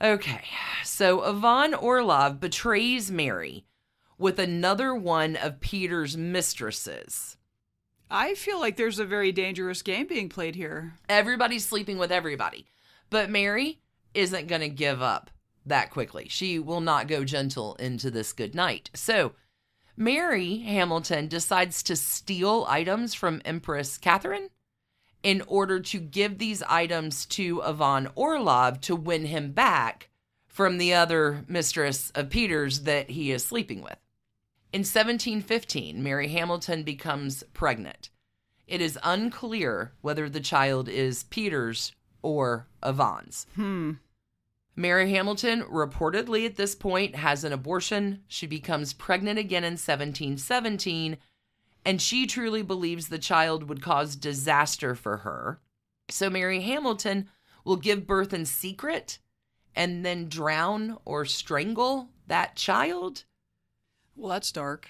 Okay, 0.00 0.44
so 0.84 1.22
Ivan 1.22 1.74
Orlov 1.74 2.38
betrays 2.38 3.10
Mary 3.10 3.64
with 4.16 4.38
another 4.38 4.94
one 4.94 5.34
of 5.34 5.60
Peter's 5.60 6.16
mistresses. 6.16 7.36
I 8.10 8.34
feel 8.34 8.58
like 8.58 8.76
there's 8.76 8.98
a 8.98 9.04
very 9.04 9.32
dangerous 9.32 9.82
game 9.82 10.06
being 10.06 10.28
played 10.28 10.54
here. 10.54 10.94
Everybody's 11.08 11.66
sleeping 11.66 11.98
with 11.98 12.10
everybody. 12.10 12.66
But 13.10 13.30
Mary 13.30 13.80
isn't 14.14 14.48
going 14.48 14.62
to 14.62 14.68
give 14.68 15.02
up 15.02 15.30
that 15.66 15.90
quickly. 15.90 16.26
She 16.28 16.58
will 16.58 16.80
not 16.80 17.08
go 17.08 17.24
gentle 17.24 17.74
into 17.76 18.10
this 18.10 18.32
good 18.32 18.54
night. 18.54 18.90
So, 18.94 19.32
Mary 19.96 20.58
Hamilton 20.58 21.28
decides 21.28 21.82
to 21.82 21.96
steal 21.96 22.64
items 22.68 23.14
from 23.14 23.42
Empress 23.44 23.98
Catherine 23.98 24.48
in 25.22 25.42
order 25.46 25.80
to 25.80 25.98
give 25.98 26.38
these 26.38 26.62
items 26.62 27.26
to 27.26 27.60
Ivan 27.62 28.08
Orlov 28.14 28.80
to 28.82 28.94
win 28.94 29.26
him 29.26 29.52
back 29.52 30.08
from 30.46 30.78
the 30.78 30.94
other 30.94 31.44
mistress 31.48 32.10
of 32.14 32.30
Peter's 32.30 32.80
that 32.80 33.10
he 33.10 33.32
is 33.32 33.44
sleeping 33.44 33.82
with. 33.82 33.98
In 34.70 34.80
1715, 34.80 36.02
Mary 36.02 36.28
Hamilton 36.28 36.82
becomes 36.82 37.42
pregnant. 37.54 38.10
It 38.66 38.82
is 38.82 38.98
unclear 39.02 39.92
whether 40.02 40.28
the 40.28 40.40
child 40.40 40.90
is 40.90 41.24
Peter's 41.24 41.92
or 42.20 42.68
Ivan's. 42.82 43.46
Hmm. 43.54 43.92
Mary 44.76 45.10
Hamilton 45.10 45.62
reportedly 45.62 46.44
at 46.44 46.56
this 46.56 46.74
point 46.74 47.16
has 47.16 47.44
an 47.44 47.52
abortion. 47.52 48.22
She 48.28 48.46
becomes 48.46 48.92
pregnant 48.92 49.38
again 49.38 49.64
in 49.64 49.72
1717, 49.72 51.16
and 51.84 52.02
she 52.02 52.26
truly 52.26 52.62
believes 52.62 53.08
the 53.08 53.18
child 53.18 53.68
would 53.68 53.82
cause 53.82 54.16
disaster 54.16 54.94
for 54.94 55.18
her. 55.18 55.60
So 56.10 56.28
Mary 56.28 56.60
Hamilton 56.60 57.28
will 57.64 57.76
give 57.76 58.06
birth 58.06 58.34
in 58.34 58.44
secret 58.44 59.18
and 59.74 60.04
then 60.04 60.28
drown 60.28 60.98
or 61.06 61.24
strangle 61.24 62.10
that 62.26 62.54
child. 62.54 63.24
Well, 64.18 64.30
that's 64.30 64.50
dark. 64.50 64.88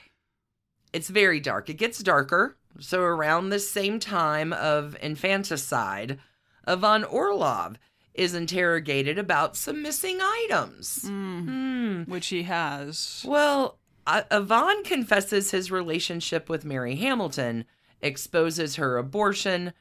It's 0.92 1.10
very 1.10 1.38
dark. 1.38 1.68
It 1.68 1.74
gets 1.74 2.02
darker. 2.02 2.56
So 2.80 3.02
around 3.02 3.50
the 3.50 3.58
same 3.58 4.00
time 4.00 4.52
of 4.54 4.96
infanticide, 5.02 6.18
Ivan 6.64 7.04
Orlov 7.04 7.76
is 8.14 8.34
interrogated 8.34 9.18
about 9.18 9.56
some 9.56 9.82
missing 9.82 10.18
items. 10.20 11.04
Mm. 11.04 12.08
Which 12.08 12.28
he 12.28 12.44
has. 12.44 13.22
Well, 13.26 13.78
uh, 14.06 14.22
Ivan 14.30 14.82
confesses 14.82 15.50
his 15.50 15.70
relationship 15.70 16.48
with 16.48 16.64
Mary 16.64 16.96
Hamilton, 16.96 17.66
exposes 18.00 18.76
her 18.76 18.96
abortion. 18.96 19.74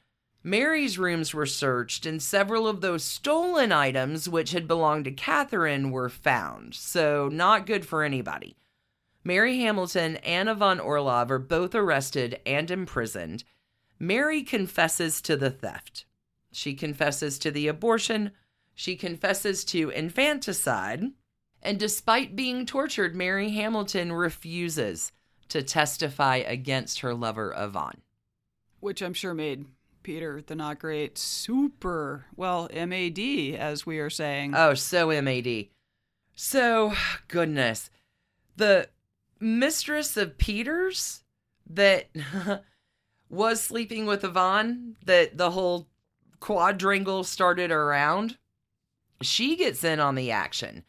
Mary's 0.43 0.99
rooms 0.99 1.33
were 1.33 1.45
searched, 1.45 2.05
and 2.05 2.21
several 2.21 2.67
of 2.67 2.81
those 2.81 3.03
stolen 3.03 3.71
items, 3.71 4.27
which 4.27 4.51
had 4.51 4.67
belonged 4.67 5.05
to 5.05 5.11
Catherine, 5.11 5.89
were 5.91 6.09
found. 6.09 6.75
So, 6.75 7.29
not 7.31 7.65
good 7.65 7.85
for 7.85 8.03
anybody. 8.03 8.57
Mary 9.27 9.59
Hamilton 9.59 10.15
and 10.23 10.49
Ivan 10.49 10.79
Orlov 10.79 11.29
are 11.31 11.37
both 11.37 11.75
arrested 11.75 12.39
and 12.45 12.71
imprisoned. 12.71 13.43
Mary 13.99 14.41
confesses 14.41 15.19
to 15.23 15.35
the 15.35 15.49
theft. 15.49 16.05
She 16.53 16.73
confesses 16.73 17.37
to 17.39 17.51
the 17.51 17.67
abortion. 17.67 18.31
She 18.73 18.95
confesses 18.95 19.65
to 19.65 19.89
infanticide. 19.89 21.11
And 21.61 21.77
despite 21.77 22.37
being 22.37 22.65
tortured, 22.65 23.17
Mary 23.17 23.49
Hamilton 23.49 24.13
refuses 24.13 25.11
to 25.49 25.61
testify 25.61 26.37
against 26.37 27.01
her 27.01 27.13
lover, 27.13 27.53
Ivan. 27.53 27.99
Which 28.79 29.01
I'm 29.01 29.13
sure 29.13 29.33
made 29.33 29.65
Peter 30.03 30.41
the 30.41 30.55
Not 30.55 30.79
Great 30.79 31.17
super, 31.17 32.27
well, 32.37 32.69
MAD, 32.73 33.19
as 33.59 33.85
we 33.85 33.99
are 33.99 34.09
saying. 34.09 34.53
Oh, 34.55 34.73
so 34.73 35.09
MAD. 35.21 35.67
So, 36.33 36.93
goodness. 37.27 37.89
The 38.55 38.87
mistress 39.39 40.17
of 40.17 40.37
Peter's 40.37 41.23
that 41.69 42.09
was 43.29 43.61
sleeping 43.61 44.05
with 44.05 44.23
Ivan, 44.23 44.95
that 45.05 45.37
the 45.37 45.51
whole 45.51 45.87
quadrangle 46.39 47.23
started 47.23 47.71
around, 47.71 48.37
she 49.21 49.55
gets 49.55 49.83
in 49.83 49.99
on 49.99 50.15
the 50.15 50.31
action. 50.31 50.83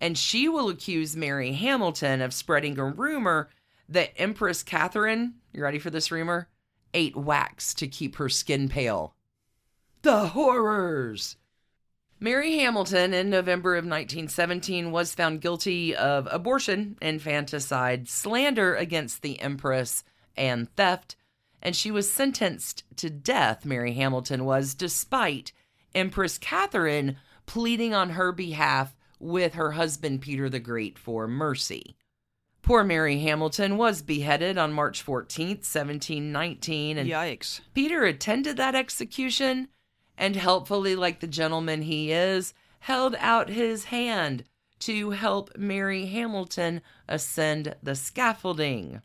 And 0.00 0.16
she 0.16 0.48
will 0.48 0.68
accuse 0.68 1.14
Mary 1.14 1.52
Hamilton 1.52 2.22
of 2.22 2.32
spreading 2.32 2.78
a 2.78 2.84
rumor 2.84 3.50
that 3.88 4.12
Empress 4.16 4.62
Catherine, 4.62 5.34
you 5.52 5.62
ready 5.62 5.78
for 5.78 5.90
this 5.90 6.10
rumor? 6.10 6.48
Ate 6.94 7.16
wax 7.16 7.74
to 7.74 7.86
keep 7.86 8.16
her 8.16 8.28
skin 8.28 8.68
pale. 8.68 9.14
The 10.02 10.28
horrors! 10.28 11.36
Mary 12.22 12.58
Hamilton, 12.58 13.14
in 13.14 13.30
November 13.30 13.76
of 13.76 13.84
1917, 13.84 14.90
was 14.92 15.14
found 15.14 15.40
guilty 15.40 15.96
of 15.96 16.28
abortion, 16.30 16.98
infanticide, 17.00 18.10
slander 18.10 18.74
against 18.74 19.22
the 19.22 19.40
Empress, 19.40 20.04
and 20.36 20.68
theft, 20.76 21.16
and 21.62 21.74
she 21.74 21.90
was 21.90 22.12
sentenced 22.12 22.84
to 22.96 23.08
death. 23.08 23.64
Mary 23.64 23.94
Hamilton 23.94 24.44
was, 24.44 24.74
despite 24.74 25.52
Empress 25.94 26.36
Catherine 26.36 27.16
pleading 27.46 27.94
on 27.94 28.10
her 28.10 28.32
behalf 28.32 28.94
with 29.18 29.54
her 29.54 29.72
husband 29.72 30.20
Peter 30.20 30.50
the 30.50 30.60
Great 30.60 30.98
for 30.98 31.26
mercy. 31.26 31.96
Poor 32.60 32.84
Mary 32.84 33.20
Hamilton 33.20 33.78
was 33.78 34.02
beheaded 34.02 34.58
on 34.58 34.74
March 34.74 35.04
14th, 35.04 35.64
1719, 35.64 36.98
and 36.98 37.08
Yikes. 37.08 37.60
Peter 37.72 38.04
attended 38.04 38.58
that 38.58 38.74
execution 38.74 39.68
and 40.20 40.36
helpfully, 40.36 40.94
like 40.94 41.18
the 41.20 41.26
gentleman 41.26 41.80
he 41.80 42.12
is, 42.12 42.52
held 42.80 43.16
out 43.18 43.48
his 43.48 43.84
hand 43.84 44.44
to 44.78 45.10
help 45.10 45.56
Mary 45.56 46.06
Hamilton 46.06 46.82
ascend 47.08 47.74
the 47.82 47.94
scaffolding. 47.94 49.00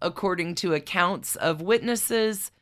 According 0.00 0.54
to 0.56 0.72
accounts 0.72 1.36
of 1.36 1.60
witnesses, 1.60 2.52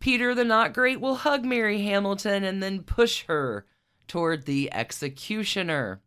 Peter 0.00 0.34
the 0.34 0.44
Not 0.44 0.74
Great 0.74 1.00
will 1.00 1.14
hug 1.14 1.46
Mary 1.46 1.80
Hamilton 1.82 2.44
and 2.44 2.62
then 2.62 2.82
push 2.82 3.24
her 3.24 3.64
toward 4.06 4.44
the 4.44 4.72
executioner. 4.72 6.02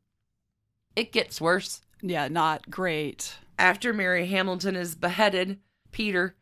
It 0.96 1.12
gets 1.12 1.42
worse. 1.42 1.82
Yeah, 2.00 2.28
not 2.28 2.70
great. 2.70 3.38
After 3.58 3.92
Mary 3.92 4.28
Hamilton 4.28 4.76
is 4.76 4.94
beheaded, 4.94 5.60
Peter 5.92 6.36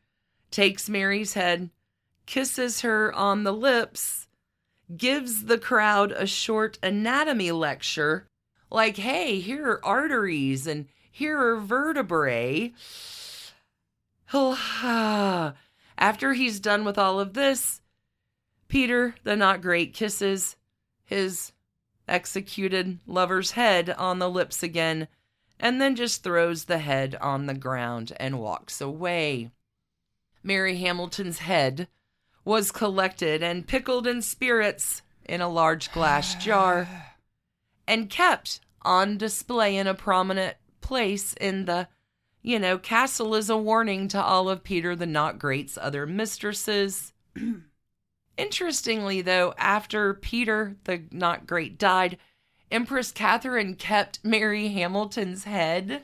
takes 0.52 0.90
Mary's 0.90 1.34
head, 1.34 1.70
kisses 2.26 2.82
her 2.82 3.14
on 3.14 3.46
the 3.46 3.54
lips, 3.54 4.25
gives 4.96 5.46
the 5.46 5.58
crowd 5.58 6.12
a 6.12 6.28
short 6.28 6.78
anatomy 6.84 7.52
lecture 7.52 8.28
like, 8.70 8.98
hey, 8.98 9.40
here 9.40 9.66
are 9.68 9.86
arteries 9.86 10.68
and 10.68 10.88
here 11.12 11.40
are 11.40 11.60
vertebrae. 11.60 12.74
After 15.98 16.34
he's 16.34 16.60
done 16.60 16.84
with 16.84 16.98
all 16.98 17.20
of 17.20 17.34
this, 17.34 17.82
Peter, 18.68 19.16
the 19.24 19.36
not 19.36 19.62
great, 19.62 19.94
kisses 19.94 20.58
his 21.06 21.54
executed 22.08 23.00
lover's 23.08 23.52
head 23.52 23.90
on 23.92 24.20
the 24.20 24.30
lips 24.30 24.62
again 24.62 25.08
and 25.60 25.80
then 25.80 25.96
just 25.96 26.24
throws 26.24 26.66
the 26.66 26.80
head 26.80 27.16
on 27.22 27.46
the 27.46 27.54
ground 27.54 28.12
and 28.18 28.40
walks 28.40 28.82
away. 28.82 29.52
Mary 30.44 30.78
Hamilton's 30.78 31.40
head 31.40 31.88
was 32.46 32.72
collected 32.72 33.44
and 33.44 33.68
pickled 33.68 34.08
in 34.08 34.22
spirits 34.22 35.02
in 35.26 35.42
a 35.42 35.50
large 35.50 35.92
glass 35.92 36.36
jar 36.44 36.88
and 37.88 38.10
kept 38.10 38.60
on 38.84 39.18
display 39.18 39.76
in 39.76 39.88
a 39.88 39.94
prominent 39.96 40.56
place 40.80 41.34
in 41.34 41.66
the, 41.66 41.88
you 42.42 42.60
know, 42.60 42.78
castle 42.78 43.36
as 43.36 43.50
a 43.50 43.58
warning 43.58 44.08
to 44.08 44.22
all 44.22 44.48
of 44.48 44.64
Peter 44.64 44.96
the 44.96 45.08
Not 45.08 45.40
Great's 45.40 45.78
other 45.82 46.06
mistresses. 46.06 47.12
Interestingly, 48.38 49.22
though, 49.22 49.54
after 49.58 50.14
Peter 50.14 50.76
the 50.84 51.04
Not 51.12 51.48
Great 51.48 51.80
died, 51.80 52.18
Empress 52.72 53.12
Catherine 53.12 53.76
kept 53.76 54.24
Mary 54.24 54.70
Hamilton's 54.70 55.46
head. 55.46 56.04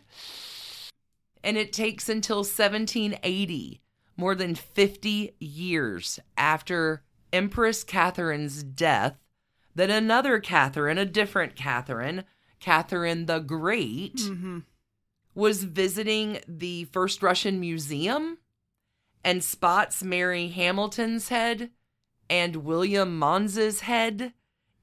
And 1.43 1.57
it 1.57 1.73
takes 1.73 2.07
until 2.07 2.37
1780, 2.37 3.80
more 4.17 4.35
than 4.35 4.55
50 4.55 5.35
years 5.39 6.19
after 6.37 7.03
Empress 7.33 7.83
Catherine's 7.83 8.63
death, 8.63 9.17
that 9.73 9.89
another 9.89 10.39
Catherine, 10.39 10.97
a 10.97 11.05
different 11.05 11.55
Catherine, 11.55 12.23
Catherine 12.59 13.25
the 13.25 13.39
Great, 13.39 14.15
Mm-hmm. 14.17 14.59
was 15.33 15.63
visiting 15.63 16.39
the 16.47 16.83
First 16.85 17.23
Russian 17.23 17.59
Museum 17.59 18.37
and 19.23 19.43
spots 19.43 20.03
Mary 20.03 20.49
Hamilton's 20.49 21.29
head 21.29 21.69
and 22.29 22.57
William 22.57 23.17
Mons's 23.17 23.81
head 23.81 24.33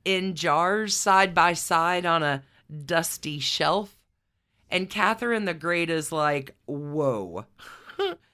in 0.05 0.35
jars 0.35 0.95
side 0.95 1.35
by 1.35 1.53
side 1.53 2.07
on 2.07 2.23
a 2.23 2.43
dusty 2.87 3.39
shelf. 3.39 3.99
And 4.71 4.89
Catherine 4.89 5.45
the 5.45 5.55
Great 5.55 5.91
is 5.91 6.13
like, 6.13 6.55
whoa. 6.67 7.45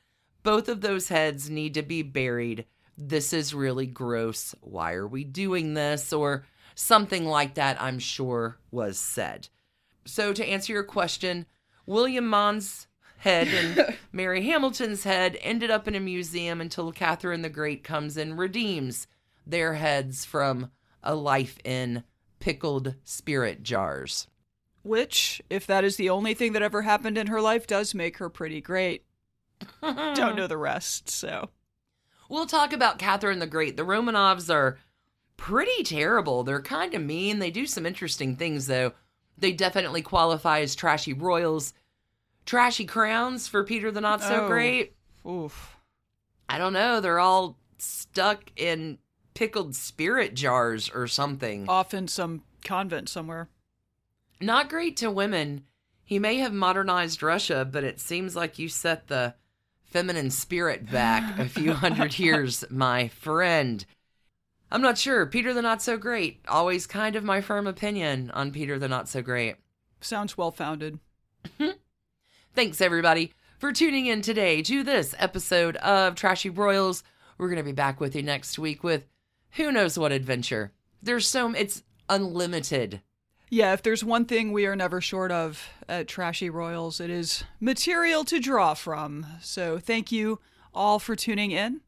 Both 0.45 0.69
of 0.69 0.83
those 0.83 1.09
heads 1.09 1.51
need 1.51 1.75
to 1.75 1.83
be 1.83 2.03
buried. 2.03 2.67
This 2.97 3.33
is 3.33 3.55
really 3.55 3.87
gross. 3.87 4.55
Why 4.61 4.93
are 4.93 5.09
we 5.09 5.25
doing 5.25 5.75
this? 5.75 6.13
Or 6.13 6.45
something 6.75 7.25
like 7.25 7.55
that, 7.55 7.81
I'm 7.83 7.99
sure 7.99 8.59
was 8.71 8.99
said. 8.99 9.49
So, 10.05 10.33
to 10.35 10.47
answer 10.47 10.73
your 10.73 10.85
question, 10.85 11.47
William 11.87 12.29
Mons 12.29 12.87
head 13.17 13.49
and 13.49 13.97
Mary 14.13 14.45
Hamilton's 14.45 15.05
head 15.05 15.39
ended 15.41 15.71
up 15.71 15.89
in 15.89 15.95
a 15.95 16.01
museum 16.01 16.61
until 16.61 16.93
Catherine 16.93 17.41
the 17.41 17.49
Great 17.49 17.83
comes 17.83 18.19
and 18.19 18.39
redeems 18.39 19.07
their 19.47 19.75
heads 19.75 20.27
from 20.27 20.71
a 21.03 21.15
life 21.15 21.59
in 21.65 22.05
pickled 22.39 22.97
spirit 23.03 23.63
jars. 23.63 24.27
Which, 24.83 25.41
if 25.49 25.67
that 25.67 25.85
is 25.85 25.97
the 25.97 26.11
only 26.11 26.35
thing 26.35 26.53
that 26.53 26.63
ever 26.63 26.83
happened 26.83 27.17
in 27.17 27.29
her 27.29 27.41
life, 27.41 27.67
does 27.67 27.95
make 27.95 28.19
her 28.19 28.29
pretty 28.29 28.61
great. 28.61 29.07
Don't 29.83 30.37
know 30.37 30.47
the 30.47 30.57
rest, 30.57 31.11
so. 31.11 31.51
We'll 32.29 32.47
talk 32.47 32.73
about 32.73 32.99
Catherine 32.99 33.39
the 33.39 33.47
Great. 33.47 33.77
The 33.77 33.85
Romanovs 33.85 34.53
are 34.53 34.79
pretty 35.37 35.83
terrible. 35.83 36.43
They're 36.43 36.63
kind 36.63 36.95
of 36.95 37.03
mean. 37.03 37.39
They 37.39 37.51
do 37.51 37.67
some 37.67 37.87
interesting 37.87 38.37
things, 38.37 38.67
though. 38.67 38.93
They 39.37 39.53
definitely 39.53 40.03
qualify 40.03 40.61
as 40.61 40.75
trashy 40.75 41.13
royals. 41.13 41.75
Trashy 42.47 42.85
crowns 42.85 43.49
for 43.49 43.65
Peter 43.65 43.91
the 43.91 44.01
Not 44.01 44.23
So 44.23 44.45
Oh. 44.45 44.49
Great. 44.49 44.95
Oof. 45.27 45.77
I 46.49 46.59
don't 46.59 46.73
know. 46.73 47.01
They're 47.01 47.21
all 47.21 47.59
stuck 47.79 48.45
in 48.57 48.99
pickled 49.35 49.75
spirit 49.75 50.35
jars 50.35 50.91
or 50.91 51.07
something. 51.07 51.69
Off 51.69 51.93
in 51.93 52.09
some 52.09 52.43
convent 52.63 53.09
somewhere. 53.09 53.49
Not 54.41 54.69
great 54.69 54.97
to 54.99 55.11
women. 55.11 55.65
He 56.05 56.19
may 56.19 56.37
have 56.37 56.53
modernized 56.53 57.23
Russia, 57.23 57.67
but 57.71 57.83
it 57.83 57.99
seems 57.99 58.37
like 58.37 58.59
you 58.59 58.69
set 58.69 59.09
the 59.09 59.35
feminine 59.95 60.29
spirit 60.29 60.91
back 60.91 61.39
a 61.39 61.49
few 61.49 61.73
hundred 61.85 62.19
years, 62.19 62.65
my 62.69 63.07
friend. 63.07 63.87
I'm 64.73 64.83
not 64.83 64.99
sure. 64.99 65.25
Peter 65.25 65.55
the 65.55 65.63
Not 65.63 65.83
So 65.83 65.97
Great. 65.97 66.41
Always 66.49 66.85
kind 66.85 67.15
of 67.15 67.23
my 67.23 67.41
firm 67.41 67.69
opinion 67.69 68.33
on 68.33 68.51
Peter 68.51 68.77
the 68.77 68.89
Not 68.89 69.09
So 69.09 69.23
Great. 69.23 69.55
Sounds 70.01 70.37
well 70.37 70.51
founded. 70.51 70.99
Thanks, 72.57 72.81
everybody, 72.81 73.35
for 73.61 73.73
tuning 73.73 74.07
in 74.07 74.21
today 74.21 74.63
to 74.63 74.83
this 74.83 75.15
episode 75.17 75.77
of 75.77 76.17
Trashy 76.17 76.51
Royals. 76.51 77.05
We're 77.39 77.49
going 77.49 77.59
to 77.59 77.63
be 77.63 77.71
back 77.71 78.01
with 78.01 78.17
you 78.17 78.23
next 78.25 78.59
week 78.59 78.83
with 78.83 79.07
who 79.53 79.71
knows 79.71 79.97
what 79.97 80.11
adventure. 80.11 80.73
There's 81.05 81.29
so, 81.29 81.53
it's 81.53 81.85
unlimited. 82.09 83.01
Yeah, 83.55 83.73
if 83.73 83.83
there's 83.85 84.03
one 84.03 84.25
thing 84.25 84.51
we 84.51 84.67
are 84.67 84.75
never 84.75 85.01
short 85.01 85.31
of 85.31 85.69
at 85.89 86.09
Trashy 86.09 86.51
Royals, 86.51 86.99
it 86.99 87.09
is 87.09 87.45
material 87.61 88.25
to 88.25 88.41
draw 88.41 88.75
from. 88.75 89.27
So 89.43 89.79
thank 89.79 90.11
you 90.11 90.41
all 90.75 90.99
for 90.99 91.15
tuning 91.15 91.53
in. 91.53 91.81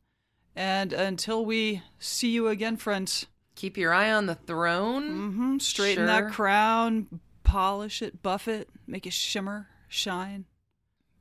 And 0.54 0.92
until 0.92 1.44
we 1.44 1.82
see 1.98 2.30
you 2.30 2.46
again, 2.46 2.76
friends, 2.76 3.26
Keep 3.56 3.76
your 3.78 3.92
eye 3.92 4.12
on 4.12 4.26
the 4.26 4.36
throne. 4.36 5.02
hmm 5.32 5.58
straighten 5.58 6.06
Sure. 6.06 6.06
that 6.06 6.32
crown, 6.32 7.20
polish 7.42 8.00
it, 8.00 8.22
buff 8.22 8.46
it, 8.46 8.68
make 8.86 9.04
it 9.04 9.12
shimmer, 9.12 9.66
shine, 9.88 10.44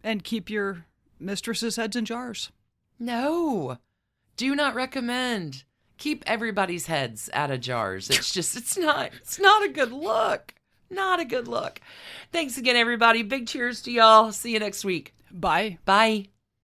and 0.03 0.23
keep 0.23 0.49
your 0.51 0.85
mistresses' 1.19 1.77
heads 1.77 1.95
in 1.95 2.05
jars. 2.05 2.51
No, 2.99 3.77
do 4.37 4.53
not 4.53 4.75
recommend. 4.75 5.63
Keep 5.97 6.23
everybody's 6.27 6.87
heads 6.87 7.29
out 7.33 7.51
of 7.51 7.61
jars. 7.61 8.09
It's 8.09 8.33
just, 8.33 8.55
it's 8.57 8.77
not, 8.77 9.11
it's 9.21 9.39
not 9.39 9.63
a 9.63 9.69
good 9.69 9.91
look. 9.91 10.53
Not 10.89 11.19
a 11.19 11.25
good 11.25 11.47
look. 11.47 11.81
Thanks 12.31 12.57
again, 12.57 12.75
everybody. 12.75 13.23
Big 13.23 13.47
cheers 13.47 13.81
to 13.83 13.91
y'all. 13.91 14.31
See 14.31 14.53
you 14.53 14.59
next 14.59 14.85
week. 14.85 15.15
Bye. 15.31 15.79
Bye. 15.85 16.34